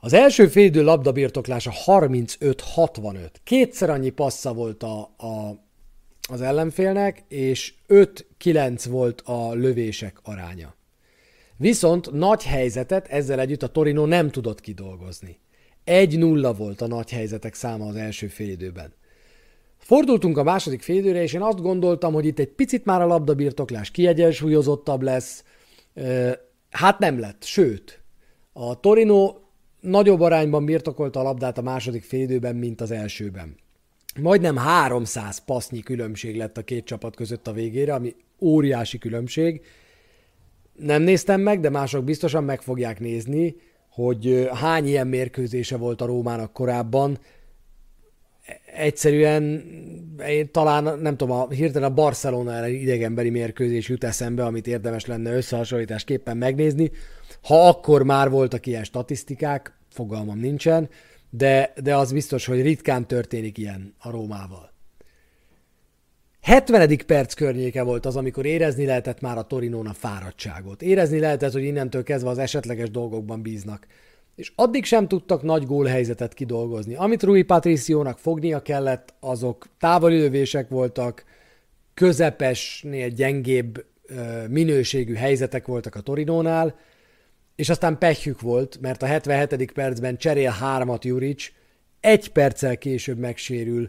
[0.00, 3.30] Az első félidő labdabirtoklása 35-65.
[3.44, 5.62] Kétszer annyi passza volt a, a,
[6.28, 10.74] az ellenfélnek, és 5-9 volt a lövések aránya.
[11.56, 15.38] Viszont nagy helyzetet ezzel együtt a Torino nem tudott kidolgozni.
[15.86, 18.94] 1-0 volt a nagy helyzetek száma az első félidőben.
[19.78, 23.90] Fordultunk a második félidőre, és én azt gondoltam, hogy itt egy picit már a labdabirtoklás
[23.90, 25.44] kiegyensúlyozottabb lesz,
[26.70, 28.00] Hát nem lett, sőt,
[28.52, 29.34] a Torino
[29.80, 33.56] nagyobb arányban birtokolta a labdát a második félidőben, mint az elsőben.
[34.20, 39.64] Majdnem 300 passznyi különbség lett a két csapat között a végére, ami óriási különbség.
[40.72, 43.56] Nem néztem meg, de mások biztosan meg fogják nézni,
[43.96, 47.18] hogy hány ilyen mérkőzése volt a Rómának korábban,
[48.76, 49.64] egyszerűen
[50.28, 55.32] én talán, nem tudom, a, hirtelen a Barcelona idegenbeli mérkőzés jut eszembe, amit érdemes lenne
[55.32, 56.90] összehasonlításképpen megnézni.
[57.42, 60.88] Ha akkor már voltak ilyen statisztikák, fogalmam nincsen,
[61.30, 64.75] de, de az biztos, hogy ritkán történik ilyen a Rómával.
[66.46, 66.98] 70.
[67.06, 70.82] perc környéke volt az, amikor érezni lehetett már a Torinón a fáradtságot.
[70.82, 73.86] Érezni lehetett, hogy innentől kezdve az esetleges dolgokban bíznak
[74.36, 76.94] és addig sem tudtak nagy gólhelyzetet kidolgozni.
[76.94, 81.24] Amit Rui Patriciónak fognia kellett, azok távoli lövések voltak,
[81.94, 83.84] közepesnél gyengébb
[84.48, 86.78] minőségű helyzetek voltak a Torinónál,
[87.54, 89.72] és aztán pehjük volt, mert a 77.
[89.72, 91.52] percben cserél hármat Juric,
[92.00, 93.88] egy perccel később megsérül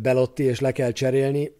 [0.00, 1.50] Belotti, és le kell cserélni.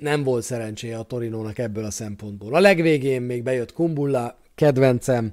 [0.00, 2.54] Nem volt szerencséje a Torinónak ebből a szempontból.
[2.54, 5.32] A legvégén még bejött Kumbulla, kedvencem,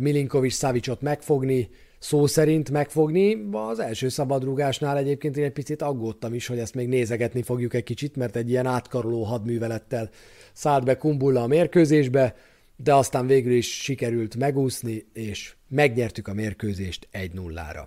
[0.00, 3.48] Milinkovic Savicot megfogni, szó szerint megfogni.
[3.52, 7.82] Az első szabadrugásnál egyébként én egy picit aggódtam is, hogy ezt még nézegetni fogjuk egy
[7.82, 10.10] kicsit, mert egy ilyen átkaroló hadművelettel
[10.52, 12.34] szállt be Kumbulla a mérkőzésbe,
[12.76, 17.86] de aztán végül is sikerült megúszni, és megnyertük a mérkőzést 1-0-ra.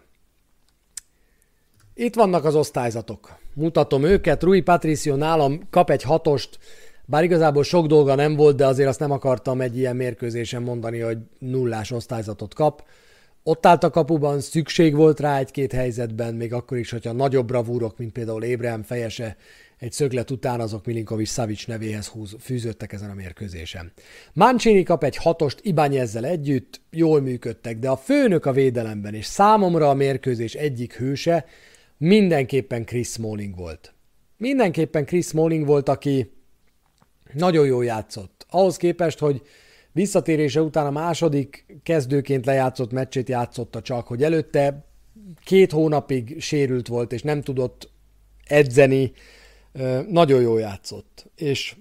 [2.01, 3.37] Itt vannak az osztályzatok.
[3.53, 4.43] Mutatom őket.
[4.43, 6.59] Rui Patricio nálam kap egy hatost,
[7.05, 10.99] bár igazából sok dolga nem volt, de azért azt nem akartam egy ilyen mérkőzésen mondani,
[10.99, 12.83] hogy nullás osztályzatot kap.
[13.43, 17.97] Ott állt a kapuban, szükség volt rá egy-két helyzetben, még akkor is, hogyha nagyobb bravúrok,
[17.97, 19.37] mint például Ébrahim fejese,
[19.79, 23.91] egy szöglet után azok Milinkovic Savic nevéhez húz, fűződtek ezen a mérkőzésen.
[24.33, 29.89] Mancini kap egy hatost Ibányezzel együtt, jól működtek, de a főnök a védelemben, és számomra
[29.89, 31.45] a mérkőzés egyik hőse
[32.01, 33.93] mindenképpen Chris Smalling volt.
[34.37, 36.31] Mindenképpen Chris Smalling volt, aki
[37.33, 38.45] nagyon jól játszott.
[38.49, 39.41] Ahhoz képest, hogy
[39.91, 44.85] visszatérése után a második kezdőként lejátszott meccsét játszotta csak, hogy előtte
[45.43, 47.89] két hónapig sérült volt, és nem tudott
[48.47, 49.11] edzeni,
[50.07, 51.29] nagyon jól játszott.
[51.35, 51.75] És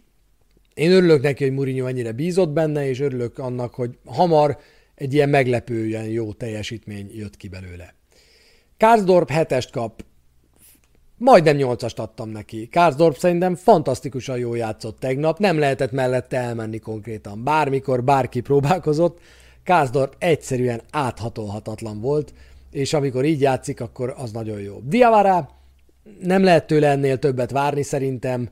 [0.74, 4.58] én örülök neki, hogy Mourinho ennyire bízott benne, és örülök annak, hogy hamar
[4.94, 7.94] egy ilyen meglepően jó teljesítmény jött ki belőle.
[8.76, 10.08] Kárzdorp hetest kap,
[11.22, 12.66] Majdnem nyolcast adtam neki.
[12.66, 17.44] Kárzdorp szerintem fantasztikusan jól játszott tegnap, nem lehetett mellette elmenni konkrétan.
[17.44, 19.18] Bármikor bárki próbálkozott,
[19.62, 22.34] Kárzdorp egyszerűen áthatolhatatlan volt,
[22.70, 24.80] és amikor így játszik, akkor az nagyon jó.
[24.84, 25.50] Diavara
[26.20, 28.48] nem lehet tőle ennél többet várni szerintem,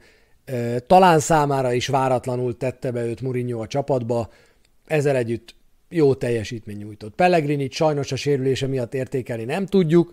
[0.86, 4.28] talán számára is váratlanul tette be őt Mourinho a csapatba,
[4.86, 5.54] ezzel együtt
[5.88, 7.14] jó teljesítmény nyújtott.
[7.14, 10.12] Pellegrini sajnos a sérülése miatt értékelni nem tudjuk,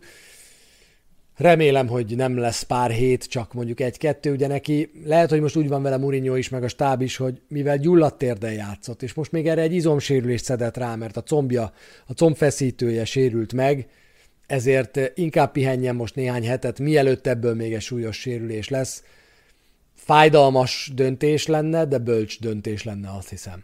[1.37, 5.67] Remélem, hogy nem lesz pár hét, csak mondjuk egy-kettő, ugye neki lehet, hogy most úgy
[5.67, 9.31] van vele Mourinho is, meg a stáb is, hogy mivel gyulladt térden játszott, és most
[9.31, 11.73] még erre egy izomsérülést szedett rá, mert a combja,
[12.07, 13.87] a combfeszítője sérült meg,
[14.47, 19.03] ezért inkább pihenjen most néhány hetet, mielőtt ebből még egy súlyos sérülés lesz.
[19.95, 23.63] Fájdalmas döntés lenne, de bölcs döntés lenne, azt hiszem.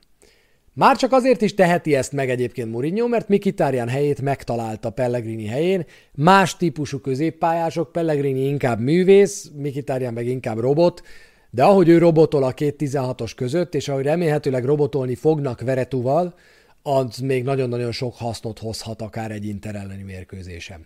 [0.74, 5.86] Már csak azért is teheti ezt meg egyébként Mourinho, mert Mikitárján helyét megtalálta Pellegrini helyén.
[6.16, 11.02] Más típusú középpályások, Pellegrini inkább művész, Mikitárján meg inkább robot,
[11.50, 16.36] de ahogy ő robotol a két 16-os között, és ahogy remélhetőleg robotolni fognak Veretuval,
[16.84, 20.86] az még nagyon-nagyon sok hasznot hozhat akár egy Inter elleni mérkőzésem.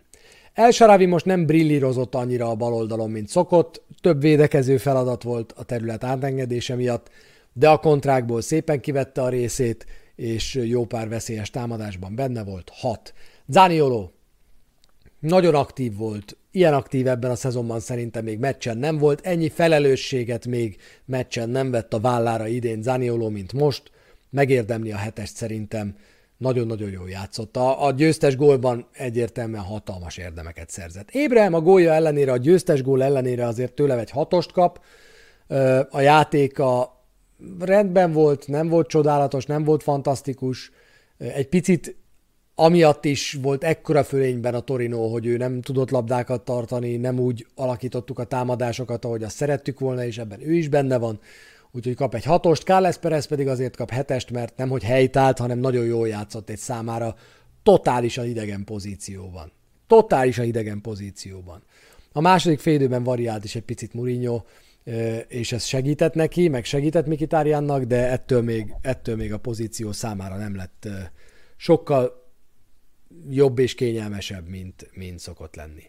[0.54, 5.54] El Saravi most nem brillírozott annyira a bal oldalon, mint szokott, több védekező feladat volt
[5.58, 7.10] a terület átengedése miatt,
[7.58, 13.14] de a kontrákból szépen kivette a részét, és jó pár veszélyes támadásban benne volt, hat.
[13.48, 14.10] Zaniolo
[15.20, 20.46] nagyon aktív volt, ilyen aktív ebben a szezonban szerintem még meccsen nem volt, ennyi felelősséget
[20.46, 23.92] még meccsen nem vett a vállára idén Zaniolo, mint most,
[24.30, 25.96] megérdemli a hetest szerintem,
[26.38, 27.58] nagyon-nagyon jól játszott.
[27.58, 31.10] A, a győztes gólban egyértelműen hatalmas érdemeket szerzett.
[31.12, 34.80] Ébrahim a gólja ellenére, a győztes gól ellenére azért tőle egy hatost kap,
[35.90, 36.95] a játéka
[37.60, 40.72] rendben volt, nem volt csodálatos, nem volt fantasztikus,
[41.18, 41.96] egy picit
[42.56, 47.46] amiatt is volt ekkora fölényben a Torino, hogy ő nem tudott labdákat tartani, nem úgy
[47.56, 51.20] alakítottuk a támadásokat, ahogy azt szerettük volna, és ebben ő is benne van.
[51.72, 55.60] Úgyhogy kap egy hatost, Carles Perez pedig azért kap hetest, mert nem hogy helytált, hanem
[55.60, 57.16] nagyon jól játszott egy számára
[57.64, 59.52] totálisan idegen pozícióban.
[59.88, 61.64] Totálisan idegen pozícióban.
[62.12, 64.42] A második félidőben variált is egy picit Mourinho,
[65.28, 70.38] és ez segített neki, meg segített Mikitáriánnak, de ettől még, ettől még a pozíció számára
[70.38, 70.88] nem lett
[71.58, 72.24] sokkal
[73.30, 75.84] jobb és kényelmesebb, mint, mint szokott lenni.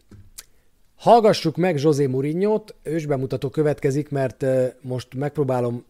[0.96, 4.44] Hallgassuk meg José Mourinho-t, ősbemutató következik, mert
[4.80, 5.84] most megpróbálom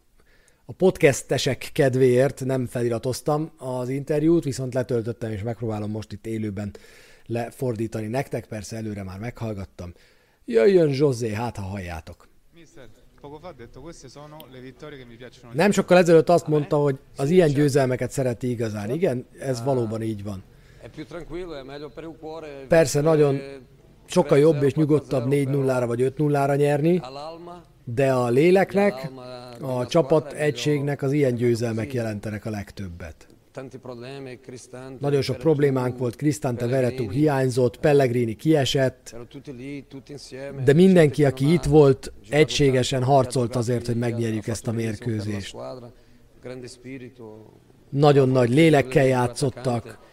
[0.64, 6.74] a podcastesek kedvéért nem feliratoztam az interjút, viszont letöltöttem, és megpróbálom most itt élőben
[7.26, 9.92] lefordítani nektek, persze előre már meghallgattam.
[10.44, 12.28] Jöjjön José, hát ha halljátok!
[15.52, 18.90] Nem sokkal ezelőtt azt mondta, hogy az ilyen győzelmeket szereti igazán.
[18.90, 20.42] Igen, ez valóban így van.
[22.68, 23.40] Persze nagyon
[24.06, 27.02] sokkal jobb és nyugodtabb 4-0-ra vagy 5-0-ra nyerni,
[27.84, 29.10] de a léleknek,
[29.60, 33.25] a csapat egységnek az ilyen győzelmek jelentenek a legtöbbet.
[35.00, 39.16] Nagyon sok problémánk volt, Cristante Veretu hiányzott, Pellegrini kiesett,
[40.64, 45.56] de mindenki, aki itt volt, egységesen harcolt azért, hogy megnyerjük ezt a mérkőzést.
[47.88, 50.04] Nagyon nagy lélekkel játszottak,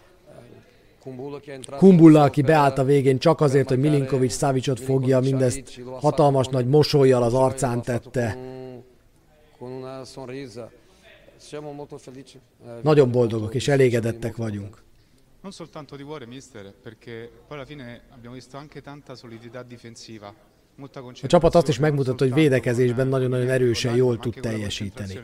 [1.78, 7.24] Kumbulla, aki beállt a végén csak azért, hogy Milinkovic Savicsot fogja, mindezt hatalmas nagy mosolyjal
[7.24, 8.38] az arcán tette.
[12.82, 14.82] Nagyon boldogok és elégedettek vagyunk.
[15.42, 20.34] Non soltanto di cuore, mister, perché poi alla fine abbiamo visto anche tanta solidità difensiva.
[21.22, 25.20] A csapat azt is megmutatta, hogy védekezésben nagyon-nagyon erősen jól tud teljesíteni.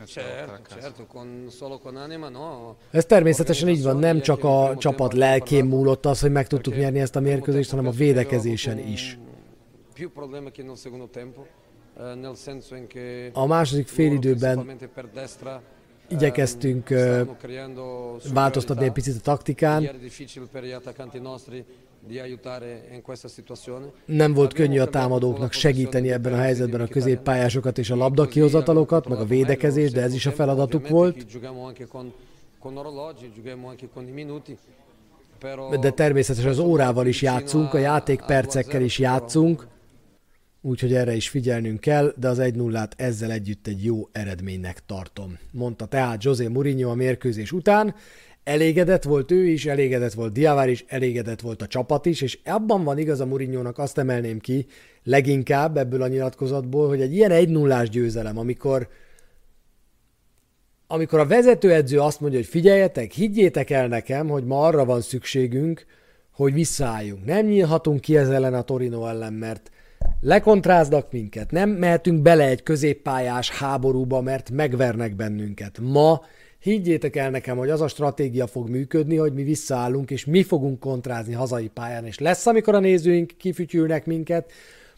[2.90, 7.00] Ez természetesen így van, nem csak a csapat lelkén múlott az, hogy meg tudtuk nyerni
[7.00, 9.18] ezt a mérkőzést, hanem a védekezésen is.
[13.32, 14.78] A második félidőben
[16.10, 16.88] igyekeztünk
[18.32, 19.88] változtatni egy picit a taktikán.
[24.04, 29.18] Nem volt könnyű a támadóknak segíteni ebben a helyzetben a középpályásokat és a labdakihozatalokat, meg
[29.18, 31.26] a védekezés, de ez is a feladatuk volt.
[35.80, 39.66] De természetesen az órával is játszunk, a játékpercekkel is játszunk,
[40.60, 45.38] úgyhogy erre is figyelnünk kell, de az 1 0 ezzel együtt egy jó eredménynek tartom.
[45.52, 47.94] Mondta tehát José Mourinho a mérkőzés után,
[48.44, 52.84] elégedett volt ő is, elégedett volt Diavár is, elégedett volt a csapat is, és abban
[52.84, 54.66] van igaz a Mourinho-nak, azt emelném ki
[55.04, 58.88] leginkább ebből a nyilatkozatból, hogy egy ilyen 1 0 győzelem, amikor
[60.92, 65.86] amikor a vezetőedző azt mondja, hogy figyeljetek, higgyétek el nekem, hogy ma arra van szükségünk,
[66.32, 67.24] hogy visszaálljunk.
[67.24, 69.70] Nem nyílhatunk ki ez ellen a Torino ellen, mert
[70.20, 75.78] lekontráznak minket, nem mehetünk bele egy középpályás háborúba, mert megvernek bennünket.
[75.82, 76.20] Ma
[76.58, 80.80] higgyétek el nekem, hogy az a stratégia fog működni, hogy mi visszaállunk, és mi fogunk
[80.80, 84.52] kontrázni hazai pályán, és lesz, amikor a nézőink kifütyülnek minket,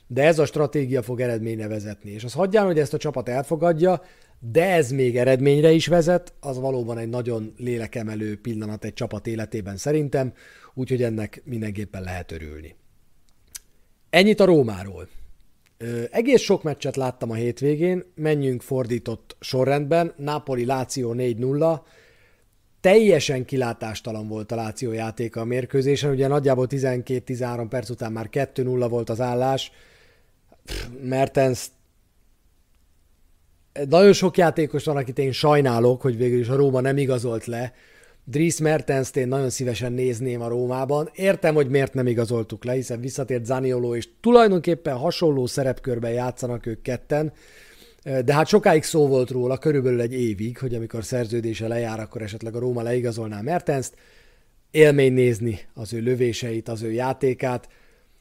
[0.06, 2.10] de ez a stratégia fog eredményre vezetni.
[2.10, 4.02] És az hagyján, hogy ezt a csapat elfogadja,
[4.38, 9.76] de ez még eredményre is vezet, az valóban egy nagyon lélekemelő pillanat egy csapat életében
[9.76, 10.32] szerintem,
[10.74, 12.74] úgyhogy ennek mindenképpen lehet örülni.
[14.12, 15.08] Ennyit a Rómáról.
[16.10, 21.80] Egész sok meccset láttam a hétvégén, menjünk fordított sorrendben, Napoli Láció 4-0,
[22.80, 28.86] teljesen kilátástalan volt a Láció játéka a mérkőzésen, ugye nagyjából 12-13 perc után már 2-0
[28.88, 29.72] volt az állás,
[31.02, 31.66] Mertens
[33.88, 37.72] nagyon sok játékos van, akit én sajnálok, hogy végül is a Róma nem igazolt le.
[38.24, 41.10] Dries mertens én nagyon szívesen nézném a Rómában.
[41.14, 46.82] Értem, hogy miért nem igazoltuk le, hiszen visszatért Zanioló, és tulajdonképpen hasonló szerepkörben játszanak ők
[46.82, 47.32] ketten.
[48.24, 52.54] De hát sokáig szó volt róla, körülbelül egy évig, hogy amikor szerződése lejár, akkor esetleg
[52.54, 53.94] a Róma leigazolná Mertenst.
[54.70, 57.68] Élmény nézni az ő lövéseit, az ő játékát.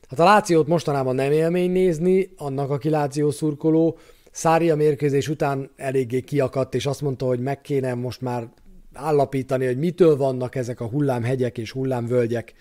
[0.10, 3.98] Hát a Lációt mostanában nem élmény nézni, annak, aki Láció szurkoló,
[4.32, 8.50] Szári a mérkőzés után eléggé kiakadt, és azt mondta, hogy meg kéne most már
[8.94, 12.54] állapítani, hogy mitől vannak ezek a hullámhegyek és hullámvölgyek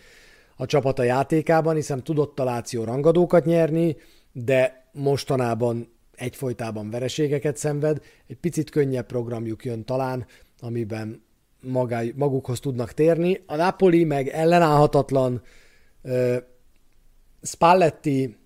[0.57, 3.97] a csapata játékában, hiszen tudott a Láció rangadókat nyerni,
[4.33, 10.26] de mostanában egyfolytában vereségeket szenved, egy picit könnyebb programjuk jön talán,
[10.61, 11.22] amiben
[11.61, 13.43] magáj, magukhoz tudnak térni.
[13.47, 15.43] A Napoli meg ellenállhatatlan,
[17.43, 18.37] Spalletti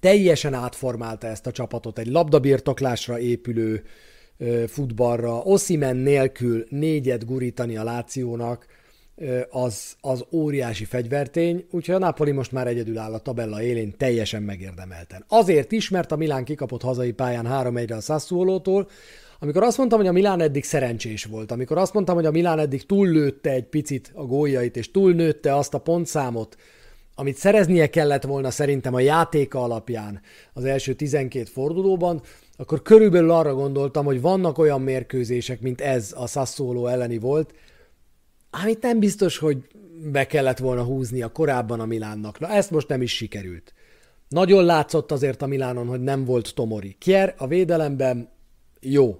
[0.00, 3.84] teljesen átformálta ezt a csapatot egy labdabirtoklásra épülő
[4.66, 8.66] futballra, Oszimen nélkül négyet gurítani a Lációnak,
[9.50, 14.42] az, az óriási fegyvertény, úgyhogy a Napoli most már egyedül áll a tabella élén teljesen
[14.42, 15.24] megérdemelten.
[15.28, 18.88] Azért is, mert a Milán kikapott hazai pályán 3-1-re a Sassuolótól,
[19.40, 22.58] amikor azt mondtam, hogy a Milán eddig szerencsés volt, amikor azt mondtam, hogy a Milán
[22.58, 26.56] eddig túllőtte egy picit a góljait, és túlnőtte azt a pontszámot,
[27.14, 30.20] amit szereznie kellett volna szerintem a játéka alapján
[30.52, 32.22] az első 12 fordulóban,
[32.60, 37.54] akkor körülbelül arra gondoltam, hogy vannak olyan mérkőzések, mint ez a Sassuolo elleni volt,
[38.50, 39.58] amit nem biztos, hogy
[40.12, 42.38] be kellett volna húzni a korábban a Milánnak.
[42.38, 43.74] Na ezt most nem is sikerült.
[44.28, 46.96] Nagyon látszott azért a Milánon, hogy nem volt Tomori.
[46.98, 48.30] Kier a védelemben
[48.80, 49.18] jó,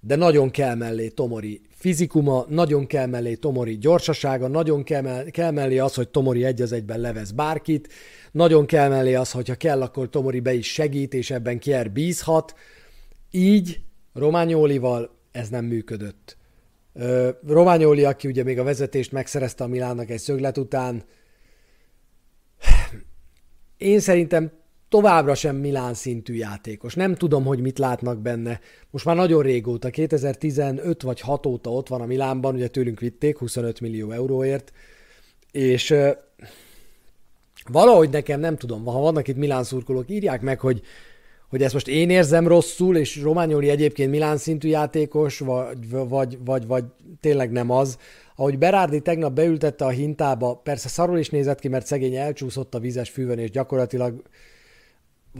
[0.00, 5.50] de nagyon kell mellé Tomori fizikuma, nagyon kell mellé Tomori gyorsasága, nagyon kell, me- kell
[5.50, 7.88] mellé az, hogy Tomori egy az egyben levez bárkit,
[8.32, 12.54] nagyon kell mellé az, hogyha kell, akkor Tomori be is segít, és ebben Kier bízhat.
[13.30, 13.80] Így
[14.12, 16.36] Rományólival ez nem működött.
[17.46, 21.04] Rományóli, aki ugye még a vezetést megszerezte a Milánnak egy szöglet után,
[23.76, 24.52] én szerintem
[24.88, 26.94] továbbra sem Milán szintű játékos.
[26.94, 28.60] Nem tudom, hogy mit látnak benne.
[28.90, 33.38] Most már nagyon régóta, 2015 vagy 6 óta ott van a Milánban, ugye tőlünk vitték
[33.38, 34.72] 25 millió euróért,
[35.50, 35.94] és
[37.70, 40.82] valahogy nekem nem tudom, ha vannak itt Milán szurkolók, írják meg, hogy
[41.48, 46.66] hogy ezt most én érzem rosszul, és Románioli egyébként Milán szintű játékos, vagy, vagy, vagy,
[46.66, 46.84] vagy
[47.20, 47.98] tényleg nem az.
[48.36, 52.78] Ahogy Berardi tegnap beültette a hintába, persze szarul is nézett ki, mert szegény elcsúszott a
[52.78, 54.22] vizes fűvön, és gyakorlatilag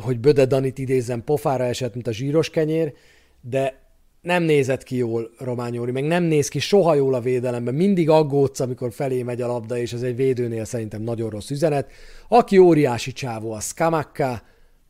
[0.01, 2.93] hogy Böde Danit idézem, pofára esett, mint a zsíros kenyér,
[3.41, 3.87] de
[4.21, 8.61] nem nézett ki jól Rományóri, meg nem néz ki soha jól a védelemben, mindig aggódsz,
[8.61, 11.91] amikor felé megy a labda, és ez egy védőnél szerintem nagyon rossz üzenet.
[12.29, 14.43] Aki óriási csávó, a Skamakka,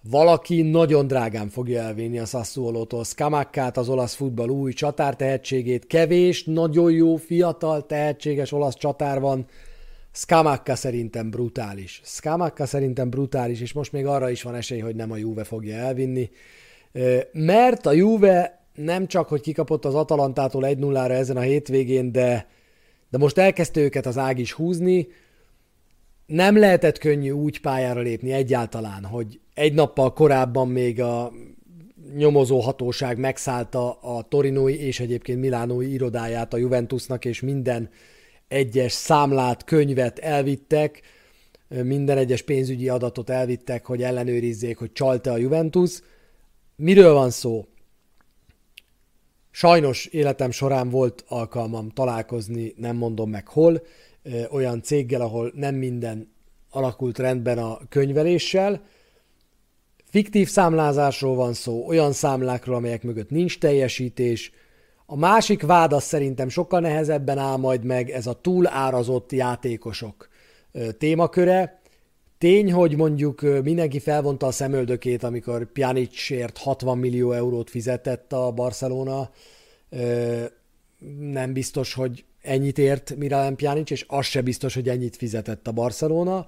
[0.02, 6.44] valaki nagyon drágán fogja elvinni a Sassuolótól Skamakkát, az olasz futball új csatár tehetségét, kevés,
[6.44, 9.46] nagyon jó, fiatal, tehetséges olasz csatár van,
[10.18, 12.00] Skamakka szerintem brutális.
[12.04, 15.76] Skamakka szerintem brutális, és most még arra is van esély, hogy nem a Juve fogja
[15.76, 16.30] elvinni.
[17.32, 22.46] Mert a Juve nem csak, hogy kikapott az Atalantától 1-0-ra ezen a hétvégén, de,
[23.10, 25.08] de most elkezdte őket az ág is húzni.
[26.26, 31.32] Nem lehetett könnyű úgy pályára lépni egyáltalán, hogy egy nappal korábban még a
[32.16, 37.90] nyomozó hatóság megszállta a torinói és egyébként milánói irodáját a Juventusnak, és minden
[38.48, 41.00] egyes számlát, könyvet elvittek,
[41.68, 46.00] minden egyes pénzügyi adatot elvittek, hogy ellenőrizzék, hogy csalta a Juventus.
[46.76, 47.66] Miről van szó?
[49.50, 53.82] Sajnos életem során volt alkalmam találkozni, nem mondom meg hol,
[54.50, 56.32] olyan céggel, ahol nem minden
[56.70, 58.82] alakult rendben a könyveléssel.
[60.10, 64.52] Fiktív számlázásról van szó, olyan számlákról, amelyek mögött nincs teljesítés,
[65.06, 70.28] a másik vád az szerintem sokkal nehezebben áll majd meg, ez a túlárazott játékosok
[70.98, 71.80] témaköre.
[72.38, 79.30] Tény, hogy mondjuk mindenki felvonta a szemöldökét, amikor Pjanicért 60 millió eurót fizetett a Barcelona.
[81.18, 85.72] Nem biztos, hogy ennyit ért Miralem Pjanic, és az se biztos, hogy ennyit fizetett a
[85.72, 86.46] Barcelona.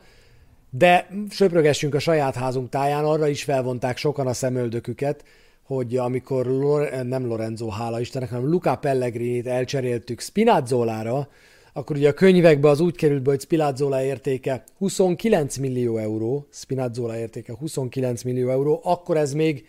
[0.70, 5.24] De söprögessünk a saját házunk táján, arra is felvonták sokan a szemöldöküket,
[5.62, 11.28] hogy amikor Lore- nem Lorenzo, hála Istennek, hanem Luca Pellegrinit elcseréltük Spinazzolára,
[11.72, 17.18] akkor ugye a könyvekbe az úgy került be, hogy Spinazzola értéke 29 millió euró, Spinazzola
[17.18, 19.64] értéke 29 millió euró, akkor ez még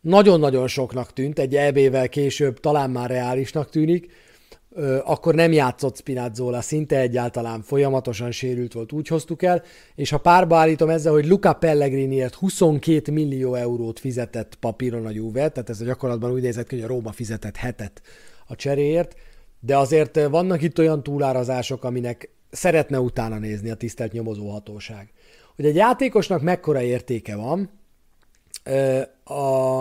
[0.00, 4.12] nagyon-nagyon soknak tűnt, egy EB-vel később talán már reálisnak tűnik,
[5.04, 9.62] akkor nem játszott Spinazzola, szinte egyáltalán folyamatosan sérült volt, úgy hoztuk el,
[9.94, 15.48] és ha párba állítom ezzel, hogy Luca Pellegriniért 22 millió eurót fizetett papíron a Juve,
[15.48, 18.02] tehát ez a gyakorlatban úgy nézett ki, hogy a Róma fizetett hetet
[18.46, 19.16] a cseréért,
[19.60, 25.12] de azért vannak itt olyan túlárazások, aminek szeretne utána nézni a tisztelt nyomozóhatóság.
[25.56, 27.70] Hogy egy játékosnak mekkora értéke van,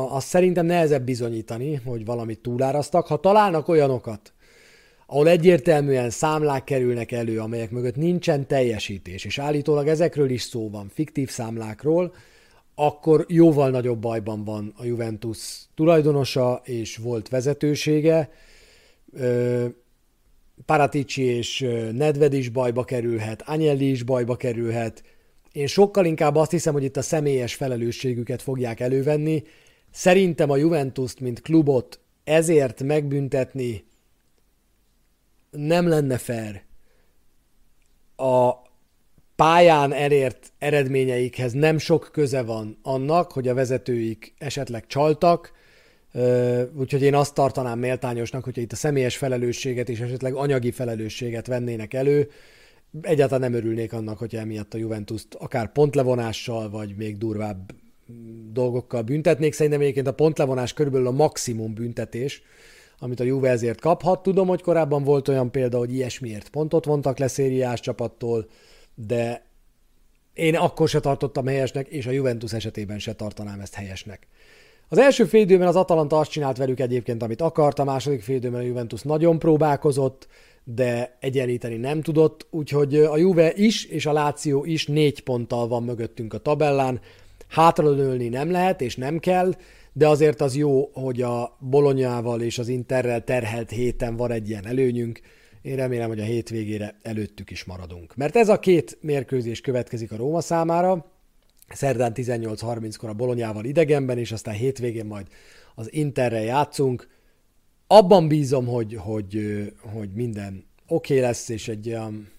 [0.10, 3.08] azt szerintem nehezebb bizonyítani, hogy valamit túláraztak.
[3.08, 4.34] Ha találnak olyanokat,
[5.14, 10.92] ahol egyértelműen számlák kerülnek elő, amelyek mögött nincsen teljesítés, és állítólag ezekről is szó van,
[10.94, 12.14] fiktív számlákról,
[12.76, 15.38] akkor jóval nagyobb bajban van a Juventus
[15.76, 18.30] tulajdonosa és volt vezetősége.
[20.66, 25.04] Paratici és Nedved is bajba kerülhet, Agnelli is bajba kerülhet.
[25.52, 29.44] Én sokkal inkább azt hiszem, hogy itt a személyes felelősségüket fogják elővenni.
[29.92, 33.92] Szerintem a Juventus-t, mint klubot ezért megbüntetni
[35.56, 36.62] nem lenne fair
[38.16, 38.62] a
[39.36, 45.52] pályán elért eredményeikhez nem sok köze van annak, hogy a vezetőik esetleg csaltak,
[46.76, 51.94] úgyhogy én azt tartanám méltányosnak, hogyha itt a személyes felelősséget és esetleg anyagi felelősséget vennének
[51.94, 52.30] elő.
[53.02, 57.72] Egyáltalán nem örülnék annak, hogy emiatt a Juventus-t akár pontlevonással, vagy még durvább
[58.52, 59.54] dolgokkal büntetnék.
[59.54, 62.42] Szerintem egyébként a pontlevonás körülbelül a maximum büntetés,
[63.04, 64.24] amit a Juve ezért kaphat.
[64.24, 68.48] Tudom, hogy korábban volt olyan példa, hogy ilyesmiért pontot vontak le szériás csapattól,
[68.96, 69.46] de
[70.34, 74.28] én akkor se tartottam helyesnek, és a Juventus esetében se tartanám ezt helyesnek.
[74.88, 78.64] Az első félidőben az Atalanta azt csinált velük egyébként, amit akart, a második félidőben a
[78.64, 80.28] Juventus nagyon próbálkozott,
[80.64, 85.84] de egyenlíteni nem tudott, úgyhogy a Juve is és a Láció is négy ponttal van
[85.84, 87.00] mögöttünk a tabellán.
[87.48, 89.54] Hátralőlni nem lehet és nem kell,
[89.94, 94.68] de azért az jó, hogy a Bolonyával és az Interrel terhelt héten van egy ilyen
[94.68, 95.20] előnyünk.
[95.62, 98.16] Én remélem, hogy a hétvégére előttük is maradunk.
[98.16, 101.12] Mert ez a két mérkőzés következik a Róma számára,
[101.70, 105.28] szerdán 18.30-kor a Bolonyával idegenben, és aztán hétvégén majd
[105.76, 107.08] az Interrel játszunk.
[107.88, 109.38] Abban bízom, hogy, hogy,
[109.94, 112.32] hogy minden oké okay lesz, és egy olyan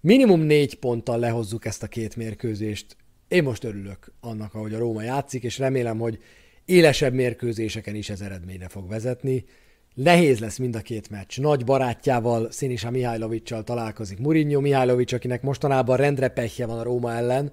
[0.00, 2.96] minimum négy ponttal lehozzuk ezt a két mérkőzést.
[3.28, 6.18] Én most örülök annak, ahogy a Róma játszik, és remélem, hogy
[6.64, 9.44] élesebb mérkőzéseken is ez eredményre fog vezetni.
[9.94, 11.40] Nehéz lesz mind a két meccs.
[11.40, 17.52] Nagy barátjával, Színisa Mihajlovicsal találkozik Mourinho Mihajlovics, akinek mostanában rendre pehje van a Róma ellen,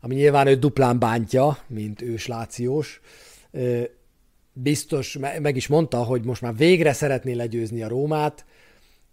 [0.00, 3.00] ami nyilván ő duplán bántja, mint ős lációs.
[4.52, 8.44] Biztos, meg is mondta, hogy most már végre szeretné legyőzni a Rómát.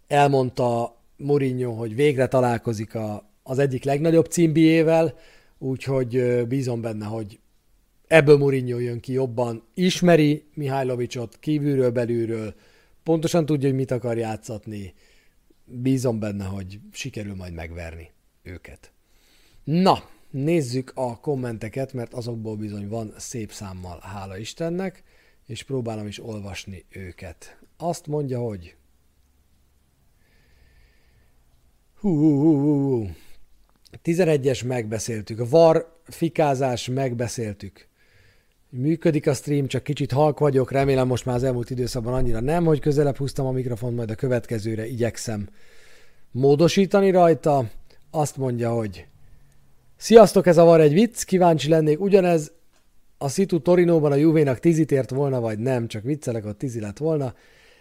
[0.06, 5.18] Elmondta Mourinho, hogy végre találkozik a, az egyik legnagyobb címbiével,
[5.58, 7.38] úgyhogy bízom benne, hogy
[8.08, 12.54] ebből Mourinho jön ki jobban, ismeri Mihajlovicsot kívülről, belülről,
[13.02, 14.94] pontosan tudja, hogy mit akar játszatni.
[15.64, 18.10] Bízom benne, hogy sikerül majd megverni
[18.42, 18.92] őket.
[19.64, 25.02] Na, nézzük a kommenteket, mert azokból bizony van szép számmal, hála Istennek,
[25.46, 27.58] és próbálom is olvasni őket.
[27.76, 28.76] Azt mondja, hogy
[32.00, 33.10] hú, hú, hú, hú.
[34.04, 37.87] 11-es megbeszéltük, var fikázás megbeszéltük.
[38.70, 42.64] Működik a stream, csak kicsit halk vagyok, remélem most már az elmúlt időszakban annyira nem,
[42.64, 45.48] hogy közelebb húztam a mikrofon, majd a következőre igyekszem
[46.30, 47.70] módosítani rajta.
[48.10, 49.06] Azt mondja, hogy
[49.96, 52.52] Sziasztok, ez a var egy vicc, kíváncsi lennék, ugyanez
[53.18, 57.34] a szitu Torinóban a Juvénak tizitért volna, vagy nem, csak viccelek, a tizi lett volna.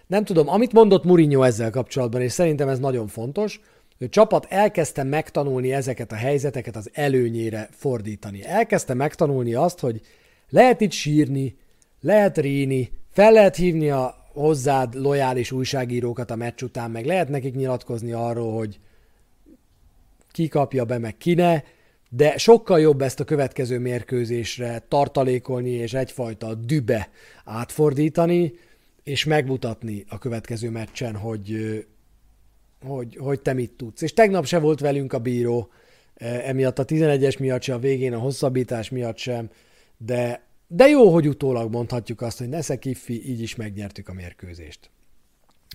[0.08, 3.62] Nem tudom, amit mondott Mourinho ezzel kapcsolatban, és szerintem ez nagyon fontos,
[3.98, 8.46] hogy a csapat elkezdte megtanulni ezeket a helyzeteket az előnyére fordítani.
[8.46, 10.02] Elkezdte megtanulni azt, hogy
[10.50, 11.58] lehet itt sírni,
[12.02, 17.56] lehet ríni, fel lehet hívni a hozzád lojális újságírókat a meccs után, meg lehet nekik
[17.56, 18.80] nyilatkozni arról, hogy
[20.32, 21.62] ki kapja be, meg ki ne,
[22.10, 27.10] de sokkal jobb ezt a következő mérkőzésre tartalékolni és egyfajta dübe
[27.46, 28.54] átfordítani,
[29.04, 31.58] és megmutatni a következő meccsen, hogy,
[32.86, 34.02] hogy, hogy te mit tudsz.
[34.02, 35.70] És tegnap se volt velünk a bíró,
[36.18, 39.50] emiatt a 11-es miatt sem, a végén a hosszabbítás miatt sem,
[39.98, 44.90] de, de jó, hogy utólag mondhatjuk azt, hogy Nesze Kiffi, így is megnyertük a mérkőzést.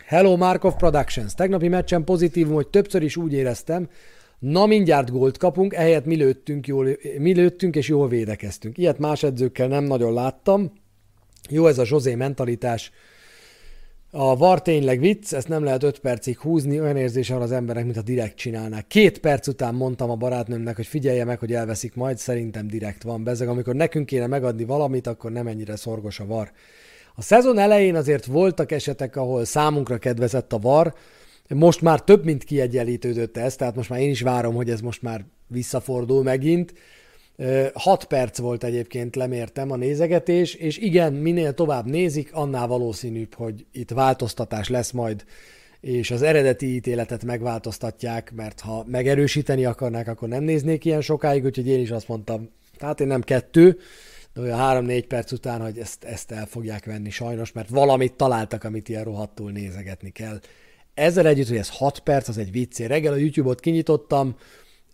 [0.05, 1.35] Hello Markov Productions.
[1.35, 3.89] Tegnapi meccsen pozitívum, hogy többször is úgy éreztem,
[4.39, 8.79] na mindjárt gólt kapunk, ehelyett mi lőttünk, jól, mi lőttünk és jól védekeztünk.
[8.79, 10.73] Ilyet más edzőkkel nem nagyon láttam.
[11.49, 12.93] Jó ez a Zsozé mentalitás,
[14.15, 17.85] a var tényleg vicc, ezt nem lehet öt percig húzni, olyan érzése van az emberek,
[17.85, 18.87] mint a direkt csinálnák.
[18.87, 23.25] Két perc után mondtam a barátnőmnek, hogy figyelje meg, hogy elveszik majd, szerintem direkt van
[23.25, 23.49] bezeg.
[23.49, 26.53] Amikor nekünk kéne megadni valamit, akkor nem ennyire szorgos a var.
[27.15, 30.95] A szezon elején azért voltak esetek, ahol számunkra kedvezett a var,
[31.49, 35.03] most már több, mint kiegyenlítődött ez, tehát most már én is várom, hogy ez most
[35.03, 36.75] már visszafordul megint.
[37.75, 43.67] 6 perc volt egyébként, lemértem a nézegetés, és igen, minél tovább nézik, annál valószínűbb, hogy
[43.73, 45.25] itt változtatás lesz majd,
[45.81, 51.67] és az eredeti ítéletet megváltoztatják, mert ha megerősíteni akarnák, akkor nem néznék ilyen sokáig, úgyhogy
[51.67, 53.79] én is azt mondtam, tehát én nem kettő,
[54.35, 58.65] de olyan három-négy perc után, hogy ezt, ezt el fogják venni sajnos, mert valamit találtak,
[58.65, 60.41] amit ilyen rohadtul nézegetni kell.
[60.95, 62.79] Ezzel együtt, hogy ez 6 perc, az egy vicc.
[62.79, 64.37] reggel a YouTube-ot kinyitottam,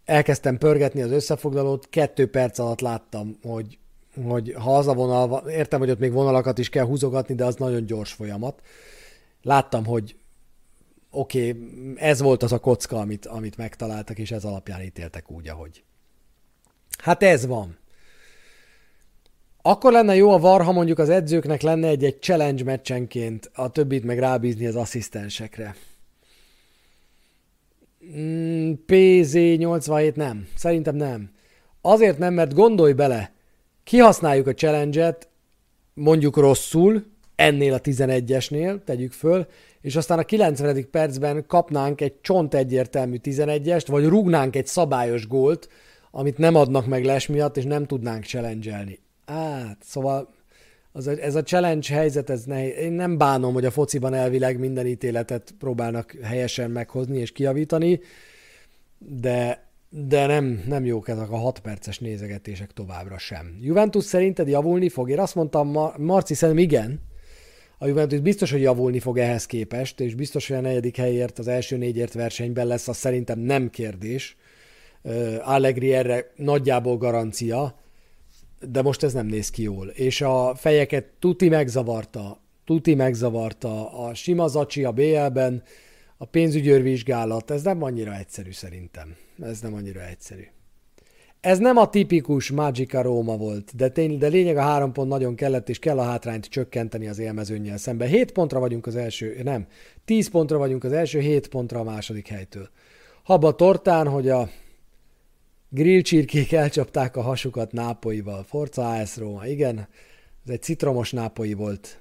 [0.09, 3.79] elkezdtem pörgetni az összefoglalót, kettő perc alatt láttam, hogy,
[4.25, 7.57] hogy ha az a vonal, értem, hogy ott még vonalakat is kell húzogatni, de az
[7.57, 8.63] nagyon gyors folyamat.
[9.43, 10.17] Láttam, hogy
[11.11, 15.49] oké, okay, ez volt az a kocka, amit, amit megtaláltak, és ez alapján ítéltek úgy,
[15.49, 15.83] ahogy.
[16.99, 17.79] Hát ez van.
[19.63, 24.05] Akkor lenne jó a var, ha mondjuk az edzőknek lenne egy-egy challenge meccsenként, a többit
[24.05, 25.77] meg rábízni az asszisztensekre.
[28.07, 30.49] Mm, PZ87 nem.
[30.55, 31.31] Szerintem nem.
[31.81, 33.33] Azért nem, mert gondolj bele,
[33.85, 35.29] kihasználjuk a challenge-et,
[35.95, 39.47] mondjuk rosszul, ennél a 11-esnél, tegyük föl,
[39.81, 40.91] és aztán a 90.
[40.91, 45.69] percben kapnánk egy csont egyértelmű 11-est, vagy rúgnánk egy szabályos gólt,
[46.11, 48.99] amit nem adnak meg les miatt, és nem tudnánk challenge-elni.
[49.27, 50.29] Hát, szóval
[50.99, 52.77] az, ez a challenge helyzet, ez nehéz.
[52.77, 58.01] Én nem bánom, hogy a fociban elvileg minden ítéletet próbálnak helyesen meghozni és kiavítani,
[58.99, 63.59] de, de nem, nem jók ezek a 6 perces nézegetések továbbra sem.
[63.61, 65.11] Juventus szerinted javulni fog?
[65.11, 67.01] Én azt mondtam, Marci szerintem igen.
[67.79, 71.49] A Juventus biztos, hogy javulni fog ehhez képest, és biztos, hogy a negyedik helyért, az
[71.49, 74.37] első négyért versenyben lesz, az szerintem nem kérdés.
[75.43, 77.79] Allegri erre nagyjából garancia
[78.61, 79.89] de most ez nem néz ki jól.
[79.89, 85.63] És a fejeket tuti megzavarta, tuti megzavarta a sima zacsi a BL-ben,
[86.17, 89.17] a pénzügyőrvizsgálat, ez nem annyira egyszerű szerintem.
[89.43, 90.45] Ez nem annyira egyszerű.
[91.41, 95.35] Ez nem a tipikus Magica Róma volt, de, tény, de lényeg a három pont nagyon
[95.35, 98.09] kellett, és kell a hátrányt csökkenteni az élmezőnnyel szemben.
[98.09, 99.67] 7 pontra vagyunk az első, nem,
[100.05, 102.69] 10 pontra vagyunk az első, 7 pontra a második helytől.
[103.23, 104.49] Haba tortán, hogy a
[105.71, 108.43] Grillcsirkék elcsapták a hasukat nápoival.
[108.43, 109.89] Forza AS Roma, igen,
[110.45, 112.01] ez egy citromos nápoi volt.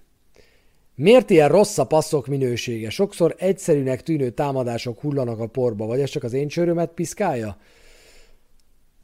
[0.95, 2.89] Miért ilyen rossz a passzok minősége?
[2.89, 7.57] Sokszor egyszerűnek tűnő támadások hullanak a porba, vagy ez csak az én csőrömet piszkálja?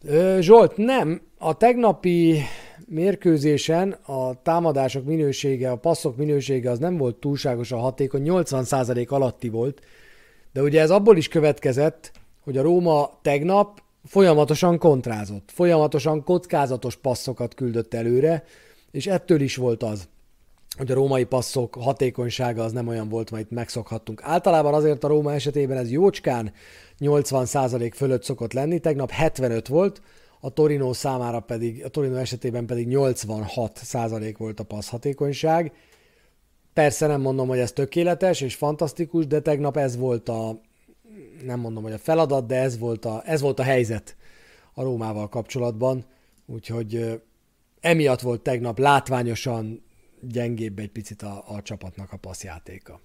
[0.03, 1.22] Ö, Zsolt, nem.
[1.38, 2.39] A tegnapi
[2.88, 9.82] mérkőzésen a támadások minősége, a passzok minősége az nem volt túlságosan hatékony, 80% alatti volt,
[10.53, 12.11] de ugye ez abból is következett,
[12.43, 18.43] hogy a Róma tegnap folyamatosan kontrázott, folyamatosan kockázatos passzokat küldött előre,
[18.91, 20.08] és ettől is volt az,
[20.78, 24.22] hogy a római passzok hatékonysága az nem olyan volt, majd megszokhattunk.
[24.24, 26.54] Általában azért a Róma esetében ez jócskán
[26.99, 30.01] 80% fölött szokott lenni, tegnap 75 volt,
[30.39, 35.72] a Torino számára pedig, a Torino esetében pedig 86% volt a passz hatékonyság.
[36.74, 40.62] Persze nem mondom, hogy ez tökéletes és fantasztikus, de tegnap ez volt a,
[41.46, 44.16] nem mondom, hogy a feladat, de ez volt a, ez volt a helyzet
[44.74, 46.06] a Rómával kapcsolatban,
[46.46, 47.22] úgyhogy
[47.80, 49.84] emiatt volt tegnap látványosan
[50.22, 53.02] gyengébb egy picit a, a csapatnak a passzjátéka.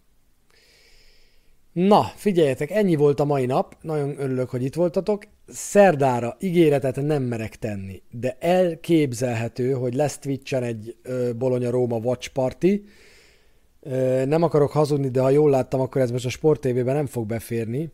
[1.72, 5.24] Na, figyeljetek, ennyi volt a mai nap, nagyon örülök, hogy itt voltatok.
[5.46, 10.96] Szerdára ígéretet nem merek tenni, de elképzelhető, hogy lesz Twitch-en egy
[11.36, 12.84] Bologna-Róma Watch Party,
[14.24, 17.26] nem akarok hazudni, de ha jól láttam, akkor ez most a Sport TV-ben nem fog
[17.26, 17.90] beférni.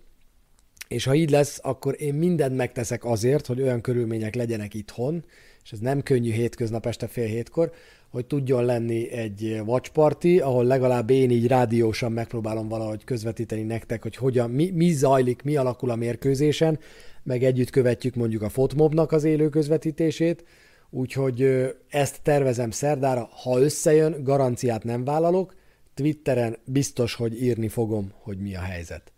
[0.88, 5.24] És ha így lesz, akkor én mindent megteszek azért, hogy olyan körülmények legyenek itthon,
[5.64, 7.72] és ez nem könnyű hétköznap este fél hétkor,
[8.14, 14.02] hogy tudjon lenni egy watch party, ahol legalább én így rádiósan megpróbálom valahogy közvetíteni nektek,
[14.02, 16.78] hogy hogyan, mi, mi zajlik, mi alakul a mérkőzésen,
[17.22, 20.44] meg együtt követjük mondjuk a Fotmobnak az élő közvetítését,
[20.90, 25.54] úgyhogy ezt tervezem szerdára, ha összejön, garanciát nem vállalok,
[25.94, 29.12] Twitteren biztos, hogy írni fogom, hogy mi a helyzet.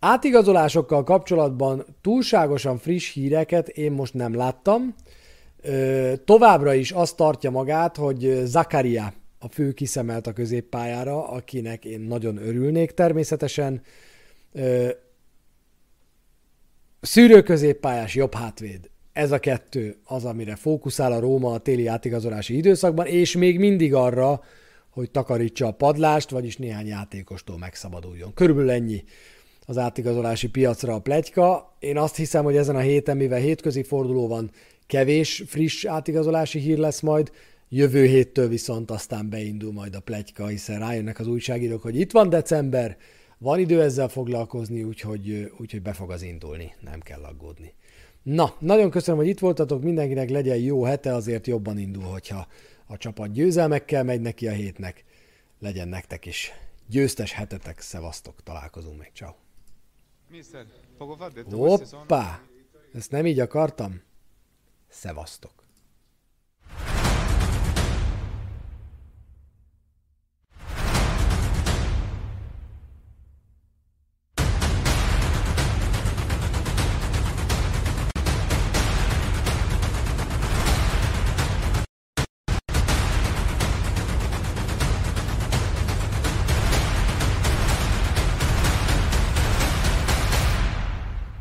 [0.00, 4.94] Átigazolásokkal kapcsolatban túlságosan friss híreket én most nem láttam.
[6.24, 12.36] Továbbra is azt tartja magát, hogy Zakaria a fő kiszemelt a középpályára, akinek én nagyon
[12.36, 13.82] örülnék természetesen.
[17.00, 18.90] Szűrő középpályás jobb hátvéd.
[19.12, 23.94] Ez a kettő az, amire fókuszál a Róma a téli átigazolási időszakban, és még mindig
[23.94, 24.40] arra,
[24.90, 28.34] hogy takarítsa a padlást, vagyis néhány játékostól megszabaduljon.
[28.34, 29.04] Körülbelül ennyi
[29.70, 31.76] az átigazolási piacra a plegyka.
[31.78, 34.50] Én azt hiszem, hogy ezen a héten, mivel hétközi forduló van,
[34.86, 37.30] kevés friss átigazolási hír lesz majd,
[37.68, 42.28] jövő héttől viszont aztán beindul majd a plegyka, hiszen rájönnek az újságírók, hogy itt van
[42.28, 42.96] december,
[43.38, 47.72] van idő ezzel foglalkozni, úgyhogy, úgyhogy be fog az indulni, nem kell aggódni.
[48.22, 52.46] Na, nagyon köszönöm, hogy itt voltatok, mindenkinek legyen jó hete, azért jobban indul, hogyha
[52.86, 55.04] a csapat győzelmekkel megy neki a hétnek.
[55.58, 56.52] Legyen nektek is
[56.86, 59.39] győztes hetetek, szevasztok, találkozunk még, ciao.
[61.98, 62.40] Hoppá!
[62.92, 64.02] Ezt nem így akartam?
[64.88, 65.59] Szevasztok.